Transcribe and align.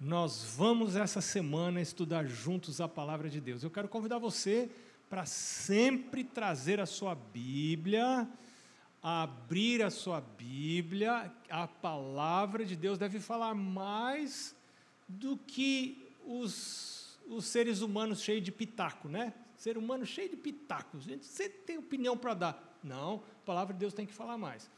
nós 0.00 0.54
vamos 0.56 0.96
essa 0.96 1.20
semana 1.20 1.80
estudar 1.80 2.26
juntos 2.26 2.80
a 2.80 2.88
palavra 2.88 3.28
de 3.28 3.40
Deus. 3.40 3.62
Eu 3.62 3.70
quero 3.70 3.88
convidar 3.88 4.18
você 4.18 4.68
para 5.08 5.24
sempre 5.24 6.24
trazer 6.24 6.80
a 6.80 6.86
sua 6.86 7.14
Bíblia, 7.14 8.28
abrir 9.02 9.82
a 9.82 9.90
sua 9.90 10.20
Bíblia. 10.20 11.32
A 11.48 11.68
palavra 11.68 12.64
de 12.64 12.74
Deus 12.74 12.98
deve 12.98 13.20
falar 13.20 13.54
mais 13.54 14.54
do 15.08 15.36
que 15.36 16.12
os, 16.26 17.16
os 17.28 17.44
seres 17.44 17.80
humanos 17.80 18.20
cheios 18.20 18.42
de 18.42 18.50
pitaco, 18.50 19.08
né? 19.08 19.32
Ser 19.56 19.78
humano 19.78 20.04
cheio 20.04 20.28
de 20.28 20.36
pitacos. 20.36 21.04
Gente 21.04 21.24
sempre 21.24 21.58
tem 21.58 21.78
opinião 21.78 22.16
para 22.16 22.34
dar. 22.34 22.78
Não, 22.82 23.22
a 23.42 23.46
palavra 23.46 23.72
de 23.72 23.80
Deus 23.80 23.94
tem 23.94 24.04
que 24.04 24.12
falar 24.12 24.36
mais. 24.36 24.68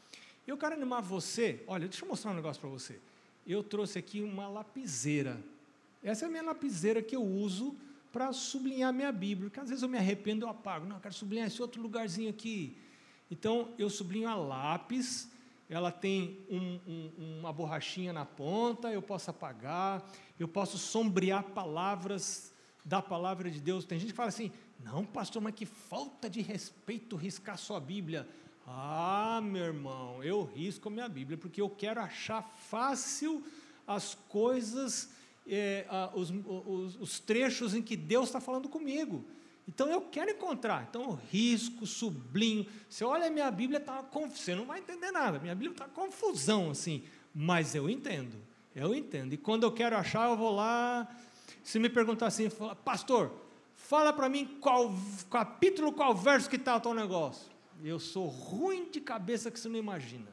Eu 0.45 0.57
quero 0.57 0.75
animar 0.75 1.01
você. 1.01 1.63
Olha, 1.67 1.87
deixa 1.87 2.05
eu 2.05 2.09
mostrar 2.09 2.31
um 2.31 2.35
negócio 2.35 2.61
para 2.61 2.69
você 2.69 2.99
eu 3.47 3.63
trouxe 3.63 3.97
aqui 3.97 4.21
uma 4.21 4.47
lapiseira. 4.47 5.41
Essa 6.03 6.25
é 6.25 6.27
a 6.27 6.29
minha 6.29 6.43
lapiseira 6.43 7.01
que 7.01 7.15
eu 7.15 7.23
uso 7.23 7.75
para 8.11 8.33
sublinhar 8.33 8.93
minha 8.93 9.11
Bíblia, 9.11 9.49
porque 9.49 9.59
às 9.59 9.69
vezes 9.69 9.83
eu 9.83 9.89
me 9.89 9.97
arrependo 9.97 10.45
eu 10.45 10.49
apago. 10.49 10.85
Não, 10.85 10.97
eu 10.97 11.01
quero 11.01 11.13
sublinhar 11.13 11.47
esse 11.47 11.61
outro 11.61 11.81
lugarzinho 11.81 12.29
aqui. 12.29 12.77
Então, 13.29 13.73
eu 13.77 13.89
sublinho 13.89 14.27
a 14.27 14.35
lápis, 14.35 15.29
ela 15.69 15.91
tem 15.91 16.39
um, 16.49 16.79
um, 16.87 17.39
uma 17.39 17.51
borrachinha 17.51 18.13
na 18.13 18.25
ponta, 18.25 18.91
eu 18.91 19.01
posso 19.01 19.29
apagar, 19.29 20.03
eu 20.39 20.47
posso 20.47 20.77
sombrear 20.77 21.43
palavras 21.43 22.53
da 22.85 23.01
palavra 23.01 23.51
de 23.51 23.59
Deus. 23.59 23.83
Tem 23.83 23.99
gente 23.99 24.11
que 24.11 24.15
fala 24.15 24.29
assim: 24.29 24.51
não, 24.83 25.05
pastor, 25.05 25.41
mas 25.41 25.55
que 25.55 25.65
falta 25.65 26.29
de 26.29 26.41
respeito 26.41 27.15
riscar 27.15 27.57
sua 27.57 27.79
Bíblia. 27.79 28.27
Ah, 28.69 29.39
meu 29.41 29.63
irmão, 29.63 30.21
eu 30.21 30.43
risco 30.43 30.89
a 30.89 30.91
minha 30.91 31.07
Bíblia 31.07 31.37
porque 31.37 31.61
eu 31.61 31.69
quero 31.69 32.01
achar 32.01 32.41
fácil 32.69 33.41
as 33.87 34.15
coisas, 34.27 35.09
é, 35.47 35.85
os, 36.13 36.29
os, 36.29 36.95
os, 36.97 37.19
trechos 37.19 37.73
em 37.73 37.81
que 37.81 37.95
Deus 37.95 38.25
está 38.25 38.41
falando 38.41 38.67
comigo. 38.67 39.23
Então 39.65 39.87
eu 39.87 40.01
quero 40.01 40.31
encontrar. 40.31 40.85
Então 40.89 41.01
eu 41.03 41.19
risco, 41.31 41.85
sublinho. 41.85 42.65
Você 42.89 43.05
olha 43.05 43.27
a 43.27 43.29
minha 43.29 43.49
Bíblia, 43.49 43.79
tá 43.79 44.03
você 44.11 44.53
não 44.53 44.65
vai 44.65 44.79
entender 44.79 45.11
nada. 45.11 45.39
Minha 45.39 45.55
Bíblia 45.55 45.71
está 45.71 45.85
confusão 45.85 46.69
assim, 46.71 47.05
mas 47.33 47.73
eu 47.73 47.89
entendo. 47.89 48.35
Eu 48.75 48.93
entendo. 48.93 49.31
E 49.31 49.37
quando 49.37 49.63
eu 49.63 49.71
quero 49.71 49.95
achar, 49.95 50.29
eu 50.29 50.35
vou 50.35 50.53
lá. 50.53 51.07
Se 51.63 51.79
me 51.79 51.87
perguntar 51.87 52.27
assim, 52.27 52.49
pastor, 52.83 53.31
fala 53.73 54.11
para 54.11 54.27
mim 54.27 54.57
qual 54.59 54.93
capítulo, 55.31 55.93
qual 55.93 56.13
verso 56.13 56.49
que 56.49 56.57
está 56.57 56.75
o 56.75 56.81
teu 56.81 56.93
negócio. 56.93 57.56
Eu 57.83 57.99
sou 57.99 58.27
ruim 58.27 58.89
de 58.89 58.99
cabeça 58.99 59.51
que 59.51 59.59
você 59.59 59.69
não 59.69 59.77
imagina. 59.77 60.27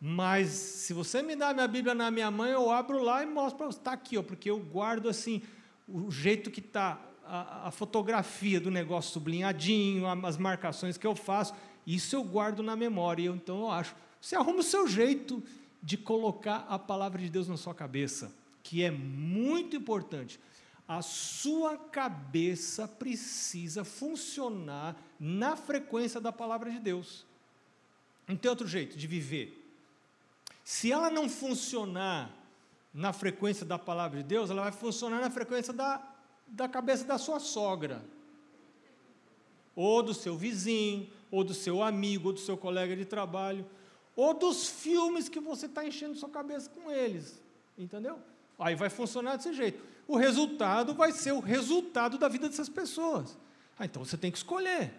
Mas 0.00 0.48
se 0.48 0.92
você 0.92 1.22
me 1.22 1.36
dá 1.36 1.54
minha 1.54 1.68
Bíblia 1.68 1.94
na 1.94 2.10
minha 2.10 2.30
mão, 2.30 2.46
eu 2.46 2.70
abro 2.70 3.02
lá 3.02 3.22
e 3.22 3.26
mostro 3.26 3.58
para 3.58 3.66
você. 3.66 3.78
Está 3.78 3.92
aqui, 3.92 4.18
ó, 4.18 4.22
porque 4.22 4.50
eu 4.50 4.58
guardo 4.58 5.08
assim 5.08 5.42
o 5.88 6.10
jeito 6.10 6.50
que 6.50 6.60
está 6.60 7.00
a, 7.24 7.68
a, 7.68 7.70
fotografia 7.70 8.60
do 8.60 8.70
negócio 8.70 9.12
sublinhadinho, 9.12 10.06
as 10.26 10.36
marcações 10.36 10.98
que 10.98 11.06
eu 11.06 11.14
faço. 11.14 11.54
Isso 11.86 12.16
eu 12.16 12.24
guardo 12.24 12.62
na 12.62 12.74
memória. 12.74 13.28
Então 13.28 13.60
eu 13.60 13.70
acho. 13.70 13.94
Você 14.20 14.34
arruma 14.34 14.60
o 14.60 14.64
seu 14.64 14.88
jeito 14.88 15.42
de 15.82 15.96
colocar 15.96 16.66
a 16.68 16.78
palavra 16.78 17.20
de 17.20 17.28
Deus 17.28 17.48
na 17.48 17.56
sua 17.56 17.74
cabeça, 17.74 18.32
que 18.62 18.82
é 18.82 18.90
muito 18.90 19.76
importante 19.76 20.38
a 20.86 21.00
sua 21.00 21.76
cabeça 21.76 22.86
precisa 22.86 23.84
funcionar 23.84 24.96
na 25.24 25.54
frequência 25.54 26.20
da 26.20 26.32
palavra 26.32 26.68
de 26.68 26.80
Deus. 26.80 27.24
Não 28.26 28.36
tem 28.36 28.48
outro 28.48 28.66
jeito 28.66 28.96
de 28.96 29.06
viver. 29.06 29.56
Se 30.64 30.90
ela 30.90 31.10
não 31.10 31.28
funcionar 31.28 32.28
na 32.92 33.12
frequência 33.12 33.64
da 33.64 33.78
palavra 33.78 34.18
de 34.18 34.24
Deus, 34.24 34.50
ela 34.50 34.62
vai 34.62 34.72
funcionar 34.72 35.20
na 35.20 35.30
frequência 35.30 35.72
da, 35.72 36.02
da 36.48 36.68
cabeça 36.68 37.04
da 37.04 37.18
sua 37.18 37.38
sogra, 37.38 38.02
ou 39.76 40.02
do 40.02 40.12
seu 40.12 40.36
vizinho, 40.36 41.08
ou 41.30 41.44
do 41.44 41.54
seu 41.54 41.82
amigo, 41.82 42.28
ou 42.28 42.32
do 42.34 42.40
seu 42.40 42.56
colega 42.56 42.96
de 42.96 43.04
trabalho, 43.04 43.64
ou 44.16 44.34
dos 44.34 44.68
filmes 44.68 45.28
que 45.28 45.38
você 45.38 45.66
está 45.66 45.86
enchendo 45.86 46.16
sua 46.16 46.28
cabeça 46.28 46.68
com 46.68 46.90
eles. 46.90 47.40
Entendeu? 47.78 48.18
Aí 48.58 48.74
vai 48.74 48.90
funcionar 48.90 49.36
desse 49.36 49.52
jeito 49.54 49.92
o 50.06 50.16
resultado 50.16 50.94
vai 50.94 51.12
ser 51.12 51.32
o 51.32 51.40
resultado 51.40 52.18
da 52.18 52.28
vida 52.28 52.48
dessas 52.48 52.68
pessoas. 52.68 53.38
Ah, 53.78 53.84
então 53.84 54.04
você 54.04 54.16
tem 54.16 54.30
que 54.30 54.38
escolher. 54.38 54.92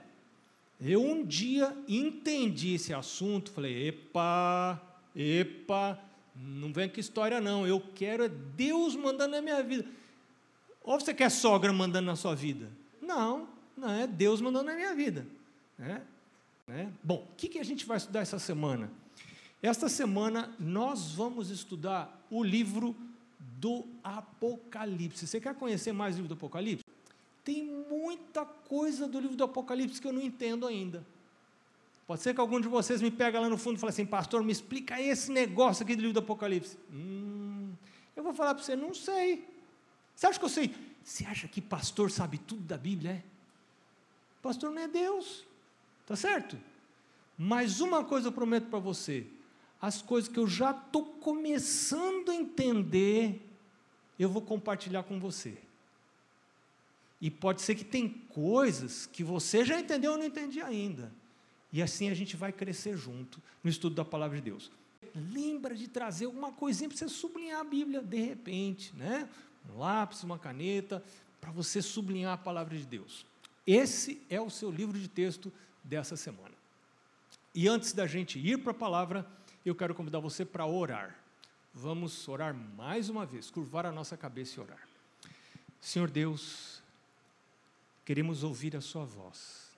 Eu 0.85 1.01
um 1.01 1.25
dia 1.25 1.75
entendi 1.88 2.73
esse 2.73 2.94
assunto, 2.94 3.51
falei: 3.51 3.88
epa, 3.88 4.81
epa, 5.16 5.97
não 6.35 6.73
vem 6.73 6.89
com 6.89 6.99
história 6.99 7.39
não, 7.39 7.66
eu 7.66 7.81
quero 7.95 8.25
é 8.25 8.29
Deus 8.29 8.94
mandando 8.95 9.35
na 9.35 9.41
minha 9.41 9.63
vida. 9.63 9.85
Ou 10.83 10.99
você 10.99 11.13
quer 11.13 11.31
sogra 11.31 11.71
mandando 11.71 12.07
na 12.07 12.17
sua 12.17 12.35
vida? 12.35 12.69
Não, 13.01 13.47
não 13.77 13.89
é 13.89 14.05
Deus 14.05 14.41
mandando 14.41 14.66
na 14.66 14.75
minha 14.75 14.94
vida. 14.94 15.25
É? 15.79 16.01
É? 16.67 16.88
Bom, 17.01 17.27
o 17.31 17.35
que, 17.38 17.47
que 17.47 17.59
a 17.59 17.63
gente 17.63 17.85
vai 17.85 17.95
estudar 17.95 18.19
essa 18.19 18.38
semana? 18.38 18.91
Esta 19.61 19.88
semana 19.88 20.53
nós 20.59 21.13
vamos 21.13 21.50
estudar 21.50 22.25
o 22.29 22.44
livro 22.44 22.94
do 23.39 23.85
Apocalipse. 24.03 25.25
Você 25.25 25.39
quer 25.39 25.55
conhecer 25.55 25.94
mais 25.94 26.15
o 26.15 26.17
livro 26.17 26.35
do 26.35 26.38
Apocalipse? 26.38 26.82
Tem 27.43 27.63
muita 27.63 28.45
coisa 28.45 29.07
do 29.07 29.19
livro 29.19 29.35
do 29.35 29.43
Apocalipse 29.43 29.99
que 29.99 30.07
eu 30.07 30.13
não 30.13 30.21
entendo 30.21 30.65
ainda. 30.65 31.05
Pode 32.07 32.21
ser 32.21 32.33
que 32.33 32.39
algum 32.39 32.59
de 32.59 32.67
vocês 32.67 33.01
me 33.01 33.11
pega 33.11 33.39
lá 33.39 33.49
no 33.49 33.57
fundo 33.57 33.77
e 33.77 33.79
fale 33.79 33.91
assim, 33.91 34.05
pastor, 34.05 34.43
me 34.43 34.51
explica 34.51 35.01
esse 35.01 35.31
negócio 35.31 35.83
aqui 35.83 35.95
do 35.95 36.01
livro 36.01 36.13
do 36.13 36.19
Apocalipse. 36.19 36.77
Hum, 36.91 37.71
eu 38.15 38.23
vou 38.23 38.33
falar 38.33 38.53
para 38.53 38.63
você, 38.63 38.75
não 38.75 38.93
sei. 38.93 39.47
Você 40.15 40.27
acha 40.27 40.39
que 40.39 40.45
eu 40.45 40.49
sei? 40.49 40.75
Você 41.03 41.25
acha 41.25 41.47
que 41.47 41.61
pastor 41.61 42.11
sabe 42.11 42.37
tudo 42.37 42.61
da 42.61 42.77
Bíblia? 42.77 43.11
É? 43.11 43.23
Pastor 44.41 44.71
não 44.71 44.81
é 44.81 44.87
Deus, 44.87 45.45
tá 46.05 46.15
certo? 46.15 46.57
Mas 47.37 47.79
uma 47.79 48.03
coisa 48.03 48.27
eu 48.27 48.31
prometo 48.31 48.67
para 48.67 48.79
você: 48.79 49.25
as 49.81 50.01
coisas 50.01 50.29
que 50.29 50.39
eu 50.39 50.47
já 50.47 50.71
estou 50.71 51.05
começando 51.05 52.29
a 52.29 52.35
entender, 52.35 53.41
eu 54.19 54.29
vou 54.29 54.41
compartilhar 54.41 55.03
com 55.03 55.19
você. 55.19 55.57
E 57.23 57.31
pode 57.31 57.61
ser 57.61 57.73
que 57.75 57.85
tem 57.85 58.09
coisas 58.09 59.06
que 59.06 59.23
você 59.23 59.63
já 59.63 59.79
entendeu 59.79 60.11
ou 60.11 60.17
não 60.17 60.25
entendi 60.25 60.59
ainda. 60.59 61.09
E 61.72 61.81
assim 61.81 62.09
a 62.09 62.13
gente 62.13 62.35
vai 62.35 62.51
crescer 62.51 62.97
junto 62.97 63.41
no 63.63 63.69
estudo 63.69 63.95
da 63.95 64.03
palavra 64.03 64.35
de 64.35 64.44
Deus. 64.44 64.69
Lembra 65.31 65.73
de 65.73 65.88
trazer 65.88 66.25
alguma 66.25 66.51
coisinha 66.51 66.89
para 66.89 66.97
você 66.97 67.07
sublinhar 67.07 67.62
a 67.62 67.63
Bíblia 67.63 68.01
de 68.01 68.19
repente, 68.19 68.94
né? 68.97 69.29
Um 69.73 69.78
lápis, 69.78 70.22
uma 70.22 70.38
caneta, 70.38 71.01
para 71.39 71.50
você 71.50 71.81
sublinhar 71.81 72.33
a 72.33 72.38
palavra 72.38 72.78
de 72.78 72.85
Deus. 72.85 73.25
Esse 73.66 74.22
é 74.29 74.41
o 74.41 74.50
seu 74.50 74.69
livro 74.69 75.00
de 75.00 75.07
texto 75.07 75.50
dessa 75.81 76.17
semana. 76.17 76.56
E 77.56 77.69
antes 77.69 77.94
da 77.94 78.06
gente 78.06 78.38
ir 78.38 78.57
para 78.57 78.72
a 78.72 78.75
palavra, 78.75 79.25
eu 79.66 79.73
quero 79.73 79.95
convidar 79.95 80.19
você 80.19 80.44
para 80.44 80.66
orar. 80.66 81.17
Vamos 81.73 82.28
orar 82.28 82.53
mais 82.53 83.07
uma 83.07 83.25
vez, 83.25 83.50
curvar 83.50 83.85
a 83.85 83.94
nossa 83.94 84.17
cabeça 84.17 84.59
e 84.59 84.63
orar. 84.63 84.89
Senhor 85.79 86.09
Deus, 86.09 86.72
queremos 88.05 88.43
ouvir 88.43 88.75
a 88.75 88.81
Sua 88.81 89.05
voz. 89.05 89.71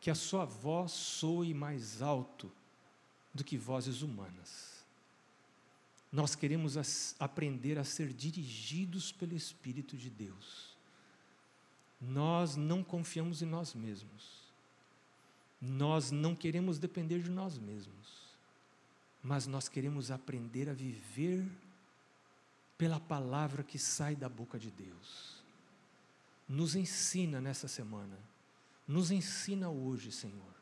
Que 0.00 0.10
a 0.10 0.14
Sua 0.14 0.44
voz 0.44 0.92
soe 0.92 1.54
mais 1.54 2.02
alto 2.02 2.50
do 3.32 3.42
que 3.42 3.56
vozes 3.56 4.02
humanas. 4.02 4.84
Nós 6.12 6.34
queremos 6.34 6.76
aprender 7.18 7.78
a 7.78 7.84
ser 7.84 8.12
dirigidos 8.12 9.10
pelo 9.10 9.34
Espírito 9.34 9.96
de 9.96 10.08
Deus. 10.08 10.76
Nós 12.00 12.54
não 12.54 12.84
confiamos 12.84 13.42
em 13.42 13.46
nós 13.46 13.74
mesmos. 13.74 14.44
Nós 15.60 16.10
não 16.10 16.36
queremos 16.36 16.78
depender 16.78 17.20
de 17.20 17.30
nós 17.30 17.58
mesmos 17.58 18.24
mas 19.24 19.46
nós 19.46 19.70
queremos 19.70 20.10
aprender 20.10 20.68
a 20.68 20.74
viver 20.74 21.50
pela 22.76 23.00
palavra 23.00 23.62
que 23.62 23.78
sai 23.78 24.14
da 24.14 24.28
boca 24.28 24.58
de 24.58 24.70
Deus. 24.70 25.33
Nos 26.48 26.74
ensina 26.74 27.40
nessa 27.40 27.66
semana, 27.66 28.18
nos 28.86 29.10
ensina 29.10 29.70
hoje, 29.70 30.12
Senhor. 30.12 30.54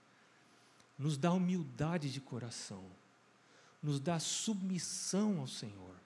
Nos 0.99 1.17
dá 1.17 1.33
humildade 1.33 2.13
de 2.13 2.21
coração, 2.21 2.85
nos 3.83 3.99
dá 3.99 4.19
submissão 4.19 5.41
ao 5.41 5.49
Senhor. 5.49 5.97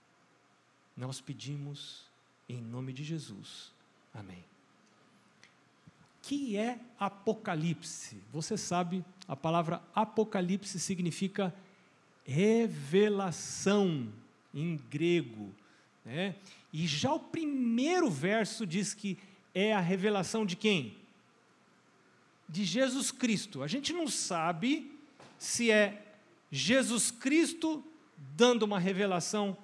Nós 0.96 1.20
pedimos 1.20 2.04
em 2.48 2.62
nome 2.62 2.92
de 2.92 3.04
Jesus. 3.04 3.72
Amém. 4.14 4.44
Que 6.22 6.56
é 6.56 6.80
Apocalipse? 6.98 8.22
Você 8.32 8.56
sabe, 8.56 9.04
a 9.28 9.36
palavra 9.36 9.82
Apocalipse 9.94 10.80
significa 10.80 11.54
revelação 12.24 14.12
em 14.52 14.76
grego. 14.76 15.54
Né? 16.04 16.34
E 16.72 16.86
já 16.86 17.12
o 17.12 17.20
primeiro 17.20 18.10
verso 18.10 18.66
diz 18.66 18.94
que 18.94 19.18
é 19.56 19.72
a 19.72 19.80
revelação 19.80 20.44
de 20.44 20.54
quem? 20.54 20.94
De 22.46 22.62
Jesus 22.62 23.10
Cristo. 23.10 23.62
A 23.62 23.66
gente 23.66 23.90
não 23.90 24.06
sabe 24.06 24.92
se 25.38 25.70
é 25.70 26.14
Jesus 26.52 27.10
Cristo 27.10 27.82
dando 28.36 28.64
uma 28.64 28.78
revelação 28.78 29.56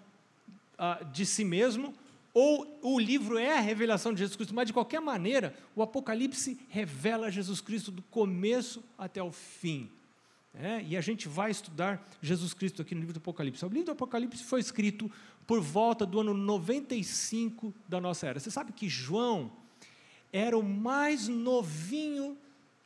uh, 0.78 1.04
de 1.12 1.26
si 1.26 1.44
mesmo, 1.44 1.94
ou 2.32 2.78
o 2.80 2.98
livro 2.98 3.36
é 3.36 3.58
a 3.58 3.60
revelação 3.60 4.14
de 4.14 4.20
Jesus 4.20 4.34
Cristo, 4.34 4.54
mas 4.54 4.66
de 4.66 4.72
qualquer 4.72 5.00
maneira, 5.02 5.54
o 5.76 5.82
Apocalipse 5.82 6.58
revela 6.70 7.30
Jesus 7.30 7.60
Cristo 7.60 7.90
do 7.90 8.00
começo 8.00 8.82
até 8.96 9.22
o 9.22 9.30
fim. 9.30 9.90
É, 10.54 10.82
e 10.82 10.96
a 10.96 11.02
gente 11.02 11.28
vai 11.28 11.50
estudar 11.50 12.02
Jesus 12.22 12.54
Cristo 12.54 12.80
aqui 12.80 12.94
no 12.94 13.00
livro 13.00 13.12
do 13.12 13.18
Apocalipse. 13.18 13.62
O 13.62 13.68
livro 13.68 13.84
do 13.84 13.92
Apocalipse 13.92 14.42
foi 14.42 14.60
escrito 14.60 15.10
por 15.46 15.60
volta 15.60 16.06
do 16.06 16.20
ano 16.20 16.32
95 16.32 17.74
da 17.86 18.00
nossa 18.00 18.26
era. 18.26 18.40
Você 18.40 18.50
sabe 18.50 18.72
que 18.72 18.88
João 18.88 19.52
era 20.32 20.56
o 20.56 20.62
mais 20.62 21.28
novinho 21.28 22.36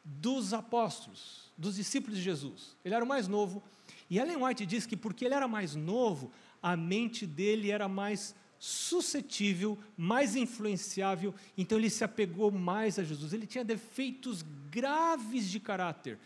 dos 0.05 0.53
apóstolos, 0.53 1.51
dos 1.57 1.77
discípulos 1.77 2.17
de 2.17 2.23
Jesus. 2.23 2.77
Ele 2.85 2.95
era 2.95 3.05
o 3.05 3.09
mais 3.09 3.29
novo. 3.29 3.63
E 4.11 4.19
Ellen 4.19 4.43
White 4.43 4.67
diz 4.67 4.87
que 4.87 4.97
porque 4.97 5.25
ele 5.25 5.35
era 5.35 5.49
mais 5.49 5.75
novo, 5.75 6.31
a 6.63 6.77
mente 6.77 7.27
dele 7.27 7.71
era 7.71 7.89
mais 7.89 8.35
suscetível, 8.59 9.79
mais 9.97 10.35
influenciável, 10.35 11.35
então 11.57 11.79
ele 11.79 11.91
se 11.91 12.05
apegou 12.05 12.51
mais 12.51 12.99
a 12.99 13.05
Jesus. 13.05 13.33
Ele 13.33 13.47
tinha 13.47 13.65
defeitos 13.65 14.45
graves 14.71 15.49
de 15.49 15.61
caráter, 15.61 16.19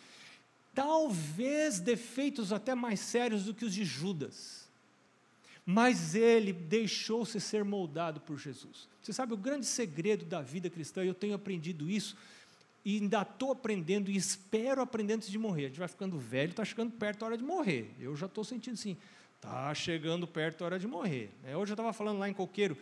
talvez 0.74 1.80
defeitos 1.80 2.52
até 2.52 2.74
mais 2.74 3.00
sérios 3.00 3.44
do 3.44 3.54
que 3.54 3.64
os 3.64 3.74
de 3.74 3.84
Judas. 3.84 4.59
Mas 5.64 6.14
ele 6.14 6.52
deixou-se 6.52 7.40
ser 7.40 7.64
moldado 7.64 8.20
por 8.20 8.38
Jesus. 8.38 8.88
Você 9.02 9.12
sabe 9.12 9.34
o 9.34 9.36
grande 9.36 9.66
segredo 9.66 10.24
da 10.24 10.40
vida 10.40 10.68
cristã, 10.68 11.04
eu 11.04 11.14
tenho 11.14 11.34
aprendido 11.34 11.90
isso 11.90 12.16
e 12.84 12.98
ainda 12.98 13.22
estou 13.22 13.52
aprendendo 13.52 14.10
e 14.10 14.16
espero 14.16 14.80
aprender 14.80 15.14
antes 15.14 15.30
de 15.30 15.38
morrer. 15.38 15.66
A 15.66 15.68
gente 15.68 15.78
vai 15.78 15.88
ficando 15.88 16.18
velho, 16.18 16.50
está 16.50 16.64
chegando 16.64 16.92
perto 16.92 17.20
da 17.20 17.26
hora 17.26 17.36
de 17.36 17.44
morrer. 17.44 17.94
Eu 18.00 18.16
já 18.16 18.26
estou 18.26 18.42
sentindo 18.42 18.74
assim, 18.74 18.96
está 19.36 19.72
chegando 19.74 20.26
perto 20.26 20.60
da 20.60 20.64
hora 20.66 20.78
de 20.78 20.86
morrer. 20.86 21.30
É, 21.44 21.56
hoje 21.56 21.72
eu 21.72 21.74
estava 21.74 21.92
falando 21.92 22.18
lá 22.18 22.28
em 22.28 22.32
Coqueiro, 22.32 22.76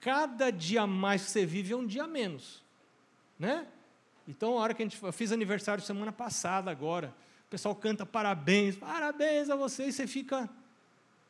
cada 0.00 0.50
dia 0.50 0.86
mais 0.86 1.24
que 1.24 1.30
você 1.30 1.46
vive 1.46 1.72
é 1.72 1.76
um 1.76 1.86
dia 1.86 2.06
menos. 2.06 2.62
Né? 3.38 3.66
Então, 4.28 4.58
a 4.58 4.62
hora 4.62 4.74
que 4.74 4.82
a 4.82 4.86
gente 4.86 5.02
eu 5.02 5.12
fiz 5.12 5.32
aniversário 5.32 5.82
semana 5.82 6.12
passada 6.12 6.70
agora, 6.70 7.12
o 7.46 7.50
pessoal 7.50 7.74
canta 7.74 8.06
parabéns, 8.06 8.76
parabéns 8.76 9.50
a 9.50 9.56
você, 9.56 9.86
e 9.86 9.92
você 9.92 10.06
fica, 10.06 10.48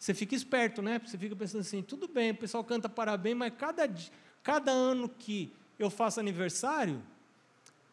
você 0.02 0.12
fica 0.14 0.34
esperto, 0.34 0.82
né? 0.82 1.00
Você 1.06 1.16
fica 1.16 1.36
pensando 1.36 1.60
assim, 1.60 1.80
tudo 1.80 2.08
bem, 2.08 2.32
o 2.32 2.36
pessoal 2.36 2.64
canta 2.64 2.88
parabéns, 2.88 3.36
mas 3.36 3.52
cada, 3.56 3.88
cada 4.42 4.72
ano 4.72 5.08
que 5.08 5.52
eu 5.78 5.88
faço 5.88 6.18
aniversário, 6.18 7.00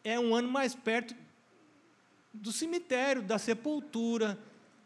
é 0.02 0.18
um 0.18 0.34
ano 0.34 0.50
mais 0.50 0.74
perto 0.74 1.14
do 2.34 2.50
cemitério, 2.50 3.22
da 3.22 3.38
sepultura. 3.38 4.36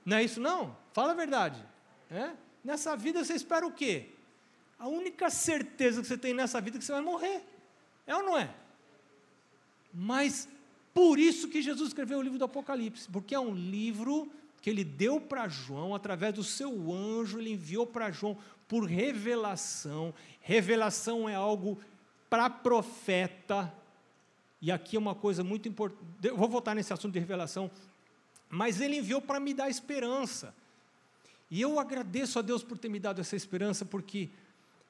Não 0.05 0.19
é 0.19 0.23
isso 0.23 0.39
não? 0.39 0.77
Fala 0.93 1.13
a 1.13 1.15
verdade. 1.15 1.65
É? 2.11 2.33
Nessa 2.63 2.95
vida 2.95 3.25
você 3.25 3.33
espera 3.33 3.67
o 3.67 3.73
quê? 3.73 4.11
A 4.79 4.87
única 4.87 5.31
certeza 5.31 6.03
que 6.03 6.07
você 6.07 6.19
tem 6.19 6.35
nessa 6.35 6.61
vida 6.61 6.77
é 6.77 6.79
que 6.79 6.85
você 6.85 6.93
vai 6.93 7.01
morrer. 7.01 7.43
É 8.07 8.15
ou 8.15 8.23
não 8.23 8.37
é? 8.37 8.55
Mas 9.95 10.47
por 10.93 11.19
isso 11.19 11.49
que 11.49 11.63
Jesus 11.63 11.89
escreveu 11.89 12.19
o 12.19 12.23
livro 12.23 12.39
do 12.39 12.45
Apocalipse, 12.45 13.09
porque 13.11 13.35
é 13.35 13.41
um 13.41 13.55
livro 13.55 14.31
que 14.65 14.71
ele 14.71 14.83
deu 14.83 15.21
para 15.21 15.47
João 15.47 15.95
através 15.95 16.33
do 16.33 16.43
seu 16.43 16.91
anjo, 16.91 17.39
ele 17.39 17.53
enviou 17.53 17.87
para 17.87 18.11
João 18.11 18.39
por 18.67 18.85
revelação. 18.87 20.15
Revelação 20.41 21.29
é 21.29 21.35
algo 21.35 21.79
para 22.31 22.49
profeta, 22.49 23.71
e 24.63 24.73
aqui 24.73 24.97
é 24.97 24.99
uma 24.99 25.15
coisa 25.15 25.45
muito 25.45 25.69
importante, 25.69 26.03
eu 26.23 26.35
vou 26.35 26.49
voltar 26.49 26.75
nesse 26.75 26.95
assunto 26.95 27.13
de 27.13 27.19
revelação, 27.19 27.71
mas 28.49 28.81
ele 28.81 28.97
enviou 28.97 29.21
para 29.21 29.39
me 29.39 29.53
dar 29.53 29.69
esperança. 29.69 30.55
E 31.51 31.61
eu 31.61 31.79
agradeço 31.79 32.39
a 32.39 32.43
Deus 32.43 32.63
por 32.63 32.79
ter 32.79 32.89
me 32.89 32.99
dado 32.99 33.21
essa 33.21 33.37
esperança, 33.37 33.85
porque 33.85 34.31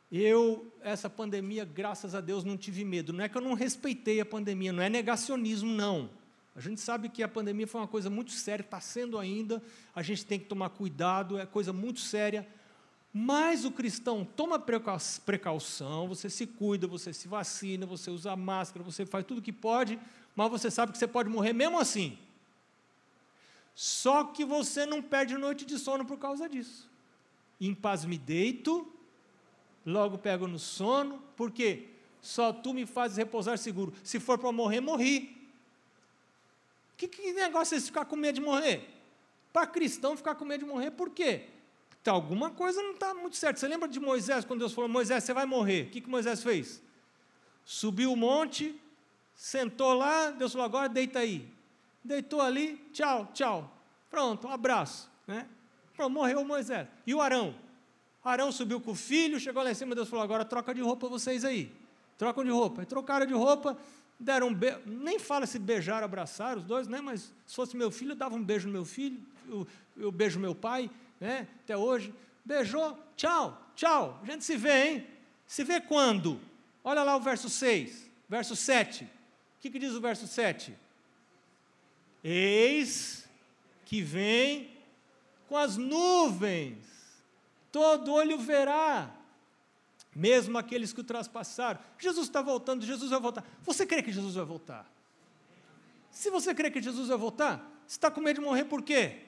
eu, 0.09 0.73
essa 0.83 1.11
pandemia, 1.11 1.65
graças 1.65 2.15
a 2.15 2.21
Deus, 2.21 2.45
não 2.45 2.57
tive 2.57 2.85
medo. 2.85 3.13
Não 3.13 3.25
é 3.25 3.29
que 3.29 3.37
eu 3.37 3.43
não 3.43 3.55
respeitei 3.55 4.21
a 4.21 4.25
pandemia, 4.25 4.73
não 4.73 4.85
é 4.85 4.89
negacionismo, 4.89 5.73
não. 5.73 6.09
A 6.57 6.61
gente 6.61 6.81
sabe 6.81 7.09
que 7.09 7.23
a 7.23 7.29
pandemia 7.29 7.67
foi 7.67 7.81
uma 7.81 7.89
coisa 7.89 8.09
muito 8.09 8.31
séria, 8.31 8.63
está 8.63 8.81
sendo 8.81 9.19
ainda, 9.19 9.63
a 9.95 10.03
gente 10.03 10.25
tem 10.25 10.39
que 10.39 10.47
tomar 10.47 10.71
cuidado, 10.71 11.37
é 11.37 11.45
coisa 11.45 11.73
muito 11.73 11.99
séria, 12.01 12.47
mas 13.13 13.65
o 13.65 13.73
cristão 13.73 14.25
toma 14.25 14.59
precaução, 14.59 16.09
você 16.09 16.31
se 16.31 16.47
cuida, 16.47 16.87
você 16.87 17.13
se 17.13 17.27
vacina, 17.27 17.87
você 17.87 18.11
usa 18.11 18.35
máscara, 18.37 18.85
você 18.85 19.05
faz 19.05 19.25
tudo 19.25 19.43
que 19.43 19.53
pode, 19.53 19.99
mas 20.35 20.51
você 20.51 20.71
sabe 20.71 20.93
que 20.93 20.99
você 20.99 21.07
pode 21.07 21.29
morrer 21.29 21.53
mesmo 21.53 21.79
assim. 21.79 22.19
Só 23.75 24.25
que 24.25 24.45
você 24.45 24.87
não 24.87 25.03
perde 25.03 25.37
noite 25.37 25.65
de 25.65 25.79
sono 25.79 26.05
por 26.05 26.19
causa 26.19 26.49
disso. 26.49 26.89
Em 27.61 27.75
paz 27.75 28.05
me 28.05 28.17
deito, 28.17 28.87
logo 29.85 30.19
pego 30.19 30.47
no 30.47 30.59
sono, 30.59 31.21
porque 31.37 31.89
só 32.21 32.53
tu 32.53 32.73
me 32.73 32.87
fazes 32.87 33.17
repousar 33.17 33.59
seguro. 33.59 33.93
Se 34.03 34.21
for 34.21 34.39
para 34.39 34.53
morrer, 34.53 34.81
morri. 34.81 35.44
Que, 36.97 37.09
que 37.09 37.33
negócio 37.33 37.75
é 37.75 37.79
esse 37.79 37.87
ficar 37.87 38.05
com 38.05 38.17
medo 38.17 38.37
de 38.37 38.41
morrer? 38.41 38.89
Para 39.53 39.67
cristão 39.67 40.17
ficar 40.17 40.35
com 40.35 40.45
medo 40.45 40.65
de 40.65 40.71
morrer, 40.71 40.91
por 40.91 41.11
quê? 41.11 41.47
Tá, 42.03 42.13
alguma 42.13 42.51
coisa 42.51 42.83
não 42.83 42.93
está 42.93 43.15
muito 43.15 43.37
certa. 43.37 43.59
Você 43.59 43.67
lembra 43.67 43.89
de 43.89 43.99
Moisés, 43.99 44.45
quando 44.45 44.61
Deus 44.61 44.73
falou, 44.73 44.89
Moisés, 44.89 45.25
você 45.25 45.33
vai 45.33 45.47
morrer. 45.47 45.87
O 45.87 45.91
que, 45.91 46.01
que 46.01 46.09
Moisés 46.09 46.43
fez? 46.43 46.83
Subiu 47.65 48.13
o 48.13 48.17
monte, 48.17 48.79
sentou 49.35 49.95
lá, 49.95 50.31
Deus 50.31 50.53
falou, 50.53 50.67
agora 50.67 50.89
deita 50.89 51.21
aí. 51.21 51.49
Deitou 52.05 52.43
ali, 52.43 52.77
tchau, 52.93 53.31
tchau. 53.33 53.75
Pronto, 54.11 54.47
um 54.47 54.51
abraço. 54.51 55.11
Né? 55.27 55.49
Pronto, 55.97 56.13
morreu 56.13 56.45
Moisés. 56.45 56.87
E 57.07 57.15
o 57.15 57.21
Arão? 57.23 57.55
Arão 58.23 58.53
subiu 58.53 58.81
com 58.81 58.93
o 58.93 58.95
filho, 58.95 59.41
chegou 59.41 59.63
lá 59.63 59.71
em 59.71 59.75
cima, 59.75 59.95
Deus 59.95 60.09
falou, 60.09 60.23
agora 60.23 60.45
troca 60.45 60.75
de 60.75 60.81
roupa 60.81 61.09
vocês 61.09 61.45
aí. 61.45 61.73
Trocam 62.19 62.45
de 62.45 62.51
roupa. 62.51 62.83
E 62.83 62.87
trocaram 62.87 63.27
de 63.27 63.35
roupa, 63.35 63.77
deram 64.19 64.49
um 64.49 64.55
beijo. 64.55 64.81
Nem 64.87 65.19
fala 65.19 65.47
se 65.47 65.59
beijaram, 65.59 66.05
abraçaram 66.05 66.61
os 66.61 66.65
dois, 66.65 66.89
né? 66.89 67.01
mas 67.01 67.33
se 67.47 67.55
fosse 67.55 67.77
meu 67.77 67.91
filho, 67.91 68.13
eu 68.13 68.17
dava 68.17 68.35
um 68.35 68.43
beijo 68.43 68.67
no 68.67 68.73
meu 68.73 68.85
filho, 68.85 69.21
eu, 69.49 69.67
eu 69.97 70.13
beijo 70.13 70.39
meu 70.41 70.55
pai 70.55 70.91
né? 71.21 71.49
até 71.63 71.77
hoje. 71.77 72.13
Beijou, 72.45 72.99
tchau, 73.17 73.73
tchau. 73.75 74.21
A 74.23 74.27
gente 74.27 74.45
se 74.45 74.57
vê, 74.57 74.89
hein? 74.89 75.07
Se 75.47 75.65
vê 75.65 75.81
quando? 75.81 76.41
Olha 76.83 77.03
lá 77.03 77.17
o 77.17 77.21
verso 77.21 77.49
6, 77.49 78.11
verso 78.29 78.55
7. 78.55 79.05
O 79.05 79.09
que, 79.61 79.71
que 79.71 79.79
diz 79.79 79.93
o 79.93 80.01
verso 80.01 80.27
7? 80.27 80.77
Eis 82.23 83.29
que 83.85 84.03
vem 84.03 84.71
com 85.49 85.57
as 85.57 85.77
nuvens, 85.77 86.79
todo 87.71 88.13
olho 88.13 88.39
verá, 88.39 89.15
mesmo 90.15 90.57
aqueles 90.57 90.93
que 90.93 91.01
o 91.01 91.05
traspassaram. 91.05 91.81
Jesus 91.99 92.27
está 92.27 92.41
voltando, 92.41 92.85
Jesus 92.85 93.11
vai 93.11 93.21
voltar. 93.21 93.45
Você 93.63 93.85
crê 93.85 94.03
que 94.03 94.13
Jesus 94.13 94.35
vai 94.35 94.45
voltar? 94.45 94.91
Se 96.11 96.31
você 96.31 96.55
crê 96.55 96.71
que 96.71 96.81
Jesus 96.81 97.09
vai 97.09 97.19
voltar, 97.19 97.59
você 97.87 97.97
está 97.97 98.11
com 98.11 98.21
medo 98.21 98.41
de 98.41 98.47
morrer 98.47 98.65
por 98.65 98.83
quê? 98.83 99.23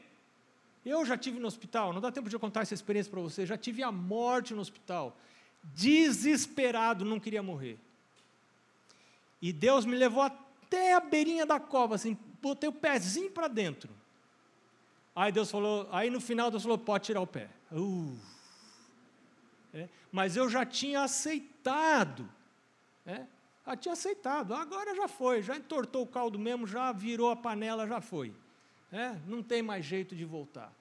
Eu 0.84 1.04
já 1.04 1.16
tive 1.18 1.40
no 1.40 1.48
hospital, 1.48 1.92
não 1.92 2.00
dá 2.00 2.12
tempo 2.12 2.28
de 2.28 2.36
eu 2.36 2.40
contar 2.40 2.62
essa 2.62 2.74
experiência 2.74 3.10
para 3.10 3.20
você, 3.20 3.44
já 3.44 3.56
tive 3.56 3.82
a 3.82 3.90
morte 3.90 4.54
no 4.54 4.60
hospital. 4.60 5.16
Desesperado, 5.74 7.04
não 7.04 7.18
queria 7.18 7.42
morrer. 7.42 7.76
E 9.42 9.52
Deus 9.52 9.84
me 9.84 9.96
levou 9.96 10.22
até 10.22 10.94
a 10.94 11.00
beirinha 11.00 11.44
da 11.44 11.58
cova, 11.58 11.96
assim, 11.96 12.16
botei 12.40 12.68
o 12.68 12.72
pezinho 12.72 13.30
para 13.32 13.48
dentro. 13.48 13.90
Aí 15.14 15.32
Deus 15.32 15.50
falou, 15.50 15.88
aí 15.90 16.08
no 16.08 16.20
final 16.20 16.50
Deus 16.50 16.62
falou, 16.62 16.78
pode 16.78 17.04
tirar 17.04 17.20
o 17.20 17.26
pé. 17.26 17.48
Uh. 17.72 18.35
É, 19.76 19.90
mas 20.10 20.36
eu 20.38 20.48
já 20.48 20.64
tinha 20.64 21.02
aceitado. 21.02 22.26
É, 23.04 23.26
já 23.66 23.76
tinha 23.76 23.92
aceitado, 23.92 24.54
agora 24.54 24.94
já 24.94 25.06
foi, 25.06 25.42
já 25.42 25.54
entortou 25.54 26.02
o 26.02 26.06
caldo 26.06 26.38
mesmo, 26.38 26.66
já 26.66 26.90
virou 26.92 27.30
a 27.30 27.36
panela, 27.36 27.86
já 27.86 28.00
foi. 28.00 28.32
É, 28.90 29.16
não 29.26 29.42
tem 29.42 29.60
mais 29.60 29.84
jeito 29.84 30.16
de 30.16 30.24
voltar. 30.24 30.72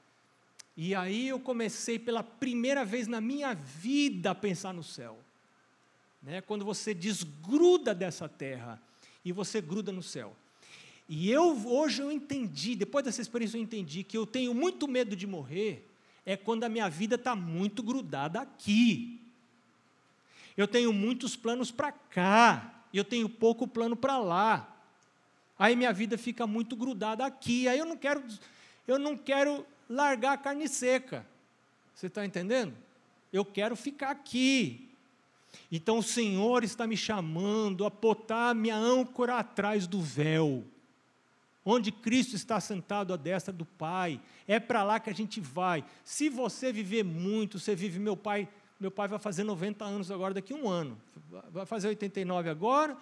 E 0.77 0.95
aí 0.95 1.27
eu 1.27 1.39
comecei 1.39 1.99
pela 1.99 2.23
primeira 2.23 2.85
vez 2.85 3.05
na 3.05 3.19
minha 3.19 3.53
vida 3.53 4.31
a 4.31 4.35
pensar 4.35 4.73
no 4.73 4.83
céu. 4.83 5.19
Né? 6.21 6.39
Quando 6.39 6.63
você 6.63 6.93
desgruda 6.93 7.93
dessa 7.93 8.29
terra 8.29 8.81
e 9.23 9.33
você 9.33 9.59
gruda 9.59 9.91
no 9.91 10.03
céu. 10.03 10.35
E 11.09 11.29
eu 11.29 11.67
hoje 11.67 12.01
eu 12.01 12.11
entendi, 12.11 12.75
depois 12.75 13.03
dessa 13.03 13.21
experiência 13.21 13.57
eu 13.57 13.61
entendi 13.61 14.03
que 14.03 14.17
eu 14.17 14.25
tenho 14.25 14.53
muito 14.53 14.87
medo 14.87 15.15
de 15.15 15.27
morrer 15.27 15.85
é 16.25 16.35
quando 16.35 16.63
a 16.63 16.69
minha 16.69 16.89
vida 16.89 17.15
está 17.15 17.35
muito 17.35 17.83
grudada 17.83 18.41
aqui. 18.41 19.21
Eu 20.57 20.67
tenho 20.67 20.91
muitos 20.91 21.35
planos 21.35 21.69
para 21.69 21.91
cá, 21.91 22.83
eu 22.93 23.03
tenho 23.03 23.29
pouco 23.29 23.67
plano 23.67 23.95
para 23.95 24.17
lá. 24.17 24.75
Aí 25.59 25.75
minha 25.75 25.93
vida 25.93 26.17
fica 26.17 26.47
muito 26.47 26.75
grudada 26.75 27.25
aqui. 27.25 27.67
Aí 27.67 27.77
eu 27.77 27.85
não 27.85 27.97
quero, 27.97 28.23
eu 28.87 28.97
não 28.97 29.17
quero 29.17 29.65
largar 29.89 30.33
a 30.33 30.37
carne 30.37 30.67
seca. 30.67 31.25
Você 31.93 32.07
está 32.07 32.25
entendendo? 32.25 32.73
Eu 33.31 33.45
quero 33.45 33.75
ficar 33.75 34.11
aqui. 34.11 34.89
Então 35.71 35.99
o 35.99 36.03
Senhor 36.03 36.63
está 36.63 36.85
me 36.87 36.97
chamando 36.97 37.85
a 37.85 37.89
botar 37.89 38.53
minha 38.53 38.75
âncora 38.75 39.37
atrás 39.37 39.87
do 39.87 40.01
véu, 40.01 40.63
onde 41.65 41.91
Cristo 41.91 42.35
está 42.35 42.59
sentado 42.59 43.11
à 43.11 43.17
destra 43.17 43.51
do 43.51 43.65
Pai. 43.65 44.21
É 44.47 44.59
para 44.59 44.83
lá 44.83 44.99
que 44.99 45.09
a 45.09 45.13
gente 45.13 45.41
vai. 45.41 45.83
Se 46.03 46.29
você 46.29 46.71
viver 46.71 47.03
muito, 47.03 47.59
você 47.59 47.75
vive, 47.75 47.99
meu 47.99 48.15
pai 48.15 48.47
Meu 48.79 48.91
pai 48.91 49.07
vai 49.07 49.17
fazer 49.17 49.43
90 49.43 49.83
anos 49.83 50.11
agora, 50.11 50.33
daqui 50.33 50.53
a 50.53 50.55
um 50.55 50.69
ano. 50.69 50.97
Vai 51.49 51.65
fazer 51.65 51.87
89 51.87 52.49
agora, 52.49 52.95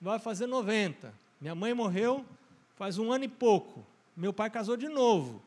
vai 0.00 0.18
fazer 0.18 0.46
90. 0.46 1.12
Minha 1.40 1.54
mãe 1.54 1.74
morreu 1.74 2.24
faz 2.76 2.98
um 2.98 3.10
ano 3.10 3.24
e 3.24 3.28
pouco. 3.28 3.84
Meu 4.16 4.32
pai 4.32 4.48
casou 4.48 4.76
de 4.76 4.88
novo. 4.88 5.42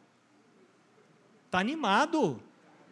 Está 1.46 1.60
animado? 1.60 2.40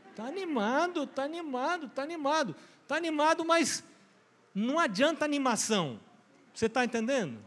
Está 0.10 0.26
animado, 0.26 1.04
está 1.04 1.24
animado, 1.24 1.86
está 1.88 2.04
animado. 2.04 2.56
Está 2.84 2.96
animado, 2.96 3.46
mas 3.46 3.84
não 4.56 4.80
adianta 4.80 5.26
animação. 5.26 6.00
Você 6.54 6.66
está 6.66 6.84
entendendo? 6.84 7.38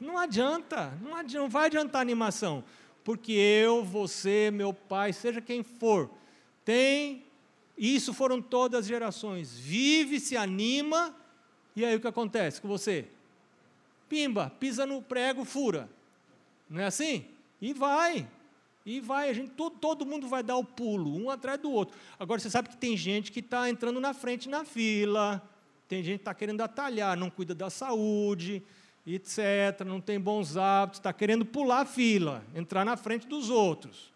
Não 0.00 0.18
adianta, 0.18 0.92
não 1.00 1.14
adianta, 1.14 1.42
não 1.42 1.48
vai 1.48 1.66
adiantar 1.66 2.00
animação. 2.00 2.62
Porque 3.02 3.32
eu, 3.32 3.84
você, 3.84 4.50
meu 4.50 4.72
pai, 4.74 5.12
seja 5.12 5.40
quem 5.40 5.62
for, 5.62 6.10
tem, 6.64 7.24
isso 7.78 8.12
foram 8.12 8.42
todas 8.42 8.80
as 8.80 8.86
gerações, 8.86 9.56
vive, 9.56 10.18
se 10.18 10.36
anima, 10.36 11.14
e 11.74 11.84
aí 11.84 11.94
o 11.94 12.00
que 12.00 12.08
acontece 12.08 12.60
com 12.60 12.66
você? 12.66 13.06
Pimba, 14.08 14.52
pisa 14.58 14.84
no 14.84 15.00
prego, 15.00 15.44
fura. 15.44 15.88
Não 16.68 16.80
é 16.80 16.86
assim? 16.86 17.24
E 17.60 17.72
vai, 17.72 18.28
e 18.84 19.00
vai, 19.00 19.30
a 19.30 19.32
gente, 19.32 19.50
todo, 19.50 19.76
todo 19.78 20.06
mundo 20.06 20.28
vai 20.28 20.42
dar 20.42 20.56
o 20.56 20.64
pulo, 20.64 21.14
um 21.16 21.30
atrás 21.30 21.60
do 21.60 21.70
outro. 21.70 21.96
Agora, 22.18 22.40
você 22.40 22.50
sabe 22.50 22.68
que 22.68 22.76
tem 22.76 22.96
gente 22.96 23.32
que 23.32 23.40
está 23.40 23.68
entrando 23.68 24.00
na 24.00 24.14
frente 24.14 24.48
na 24.48 24.64
fila, 24.64 25.42
tem 25.88 26.02
gente 26.02 26.18
que 26.18 26.22
está 26.22 26.34
querendo 26.34 26.60
atalhar, 26.60 27.16
não 27.16 27.30
cuida 27.30 27.54
da 27.54 27.70
saúde, 27.70 28.62
etc., 29.14 29.86
não 29.86 30.00
tem 30.00 30.18
bons 30.18 30.56
hábitos, 30.56 30.98
está 30.98 31.12
querendo 31.12 31.44
pular 31.44 31.82
a 31.82 31.86
fila, 31.86 32.44
entrar 32.54 32.84
na 32.84 32.96
frente 32.96 33.26
dos 33.26 33.50
outros. 33.50 34.12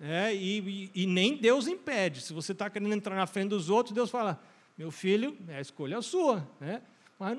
É, 0.00 0.34
e, 0.34 0.90
e, 0.94 1.02
e, 1.02 1.06
nem 1.06 1.36
Deus 1.36 1.66
impede. 1.66 2.22
Se 2.22 2.32
você 2.32 2.52
está 2.52 2.70
querendo 2.70 2.94
entrar 2.94 3.14
na 3.14 3.26
frente 3.26 3.50
dos 3.50 3.68
outros, 3.68 3.94
Deus 3.94 4.10
fala: 4.10 4.40
meu 4.78 4.90
filho, 4.90 5.36
é 5.46 5.58
a 5.58 5.60
escolha 5.60 6.00
sua. 6.00 6.48
Né? 6.58 6.80
Mas 7.18 7.38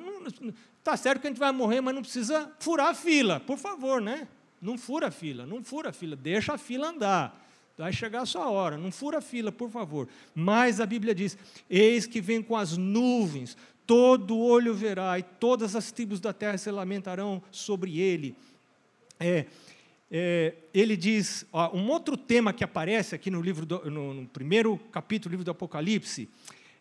está 0.78 0.96
certo 0.96 1.22
que 1.22 1.28
a 1.28 1.30
gente 1.32 1.40
vai 1.40 1.52
morrer, 1.52 1.82
mas 1.82 1.96
não 1.96 2.04
precisa 2.04 2.52
furar 2.60 2.90
a 2.90 2.94
fila, 2.94 3.40
por 3.40 3.58
favor, 3.58 4.00
né? 4.00 4.28
Não 4.62 4.78
fura 4.78 5.08
a 5.08 5.12
fila, 5.12 5.44
não 5.44 5.64
fura 5.64 5.90
a 5.90 5.94
fila, 5.94 6.16
deixa 6.16 6.54
a 6.54 6.58
fila 6.58 6.90
andar. 6.90 7.42
Vai 7.76 7.92
chegar 7.92 8.22
a 8.22 8.26
sua 8.28 8.48
hora, 8.48 8.78
não 8.78 8.92
fura 8.92 9.18
a 9.18 9.22
fila, 9.22 9.52
por 9.52 9.72
favor. 9.72 10.08
Mas 10.36 10.80
a 10.80 10.86
Bíblia 10.86 11.16
diz: 11.16 11.36
Eis 11.68 12.06
que 12.06 12.22
vem 12.22 12.44
com 12.44 12.56
as 12.56 12.78
nuvens, 12.78 13.58
todo 13.92 14.40
olho 14.40 14.74
verá, 14.74 15.20
e 15.20 15.24
todas 15.24 15.76
as 15.76 15.92
tribos 15.92 16.22
da 16.22 16.32
terra 16.32 16.58
se 16.58 16.72
lamentarão 16.72 17.44
sobre 17.52 18.00
ele. 18.00 18.34
É, 19.20 19.46
é, 20.10 20.54
ele 20.74 20.96
diz, 20.96 21.46
ó, 21.52 21.76
um 21.76 21.90
outro 21.90 22.16
tema 22.16 22.54
que 22.54 22.64
aparece 22.64 23.14
aqui 23.14 23.30
no 23.30 23.42
livro 23.42 23.66
do, 23.66 23.92
no, 23.92 24.14
no 24.14 24.26
primeiro 24.28 24.78
capítulo 24.94 25.28
do 25.28 25.32
livro 25.32 25.44
do 25.44 25.52
Apocalipse, 25.52 26.30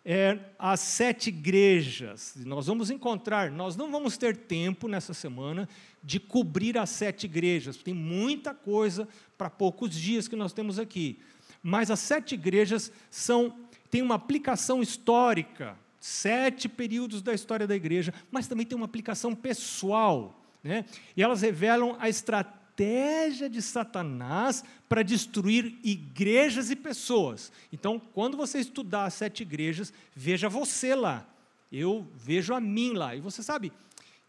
é, 0.05 0.39
as 0.57 0.79
sete 0.79 1.31
igrejas. 1.31 2.35
Nós 2.47 2.69
vamos 2.69 2.93
encontrar, 2.93 3.51
nós 3.51 3.75
não 3.75 3.91
vamos 3.91 4.17
ter 4.17 4.37
tempo 4.37 4.87
nessa 4.87 5.13
semana 5.13 5.69
de 6.05 6.21
cobrir 6.21 6.79
as 6.79 6.91
sete 6.91 7.25
igrejas, 7.25 7.77
tem 7.77 7.93
muita 7.93 8.55
coisa 8.55 9.09
para 9.37 9.51
poucos 9.51 9.97
dias 9.97 10.29
que 10.29 10.37
nós 10.37 10.53
temos 10.53 10.79
aqui. 10.79 11.19
Mas 11.61 11.91
as 11.91 11.99
sete 11.99 12.37
igrejas 12.37 12.93
são 13.11 13.53
têm 13.91 14.01
uma 14.01 14.15
aplicação 14.15 14.81
histórica, 14.81 15.77
sete 16.01 16.69
períodos 16.69 17.21
da 17.21 17.35
história 17.35 17.67
da 17.67 17.77
igreja, 17.77 18.13
mas 18.31 18.49
também 18.49 18.65
tem 18.65 18.77
uma 18.77 18.87
aplicação 18.87 19.35
pessoal. 19.35 20.43
Né? 20.65 20.87
E 21.17 21.23
elas 21.23 21.43
revelam 21.43 21.97
a 22.01 22.09
estratégia 22.09 23.49
de 23.49 23.61
Satanás 23.61 24.65
para 24.89 25.03
destruir 25.03 25.79
igrejas 25.85 26.71
e 26.71 26.77
pessoas. 26.77 27.53
Então, 27.71 28.01
quando 28.15 28.37
você 28.37 28.59
estudar 28.59 29.05
as 29.05 29.15
sete 29.15 29.43
igrejas, 29.43 29.93
veja 30.17 30.49
você 30.49 30.95
lá. 30.95 31.27
Eu 31.71 32.09
vejo 32.17 32.55
a 32.55 32.61
mim 32.61 32.95
lá. 32.95 33.15
E 33.15 33.21
você 33.21 33.43
sabe 33.43 33.71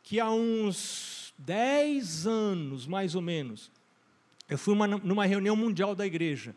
que 0.03 0.19
há 0.19 0.29
uns 0.29 1.33
dez 1.37 2.27
anos, 2.27 2.85
mais 2.85 3.15
ou 3.15 3.21
menos, 3.21 3.71
eu 4.49 4.57
fui 4.57 4.73
uma, 4.73 4.85
numa 4.85 5.25
reunião 5.25 5.55
mundial 5.55 5.95
da 5.95 6.05
igreja. 6.05 6.53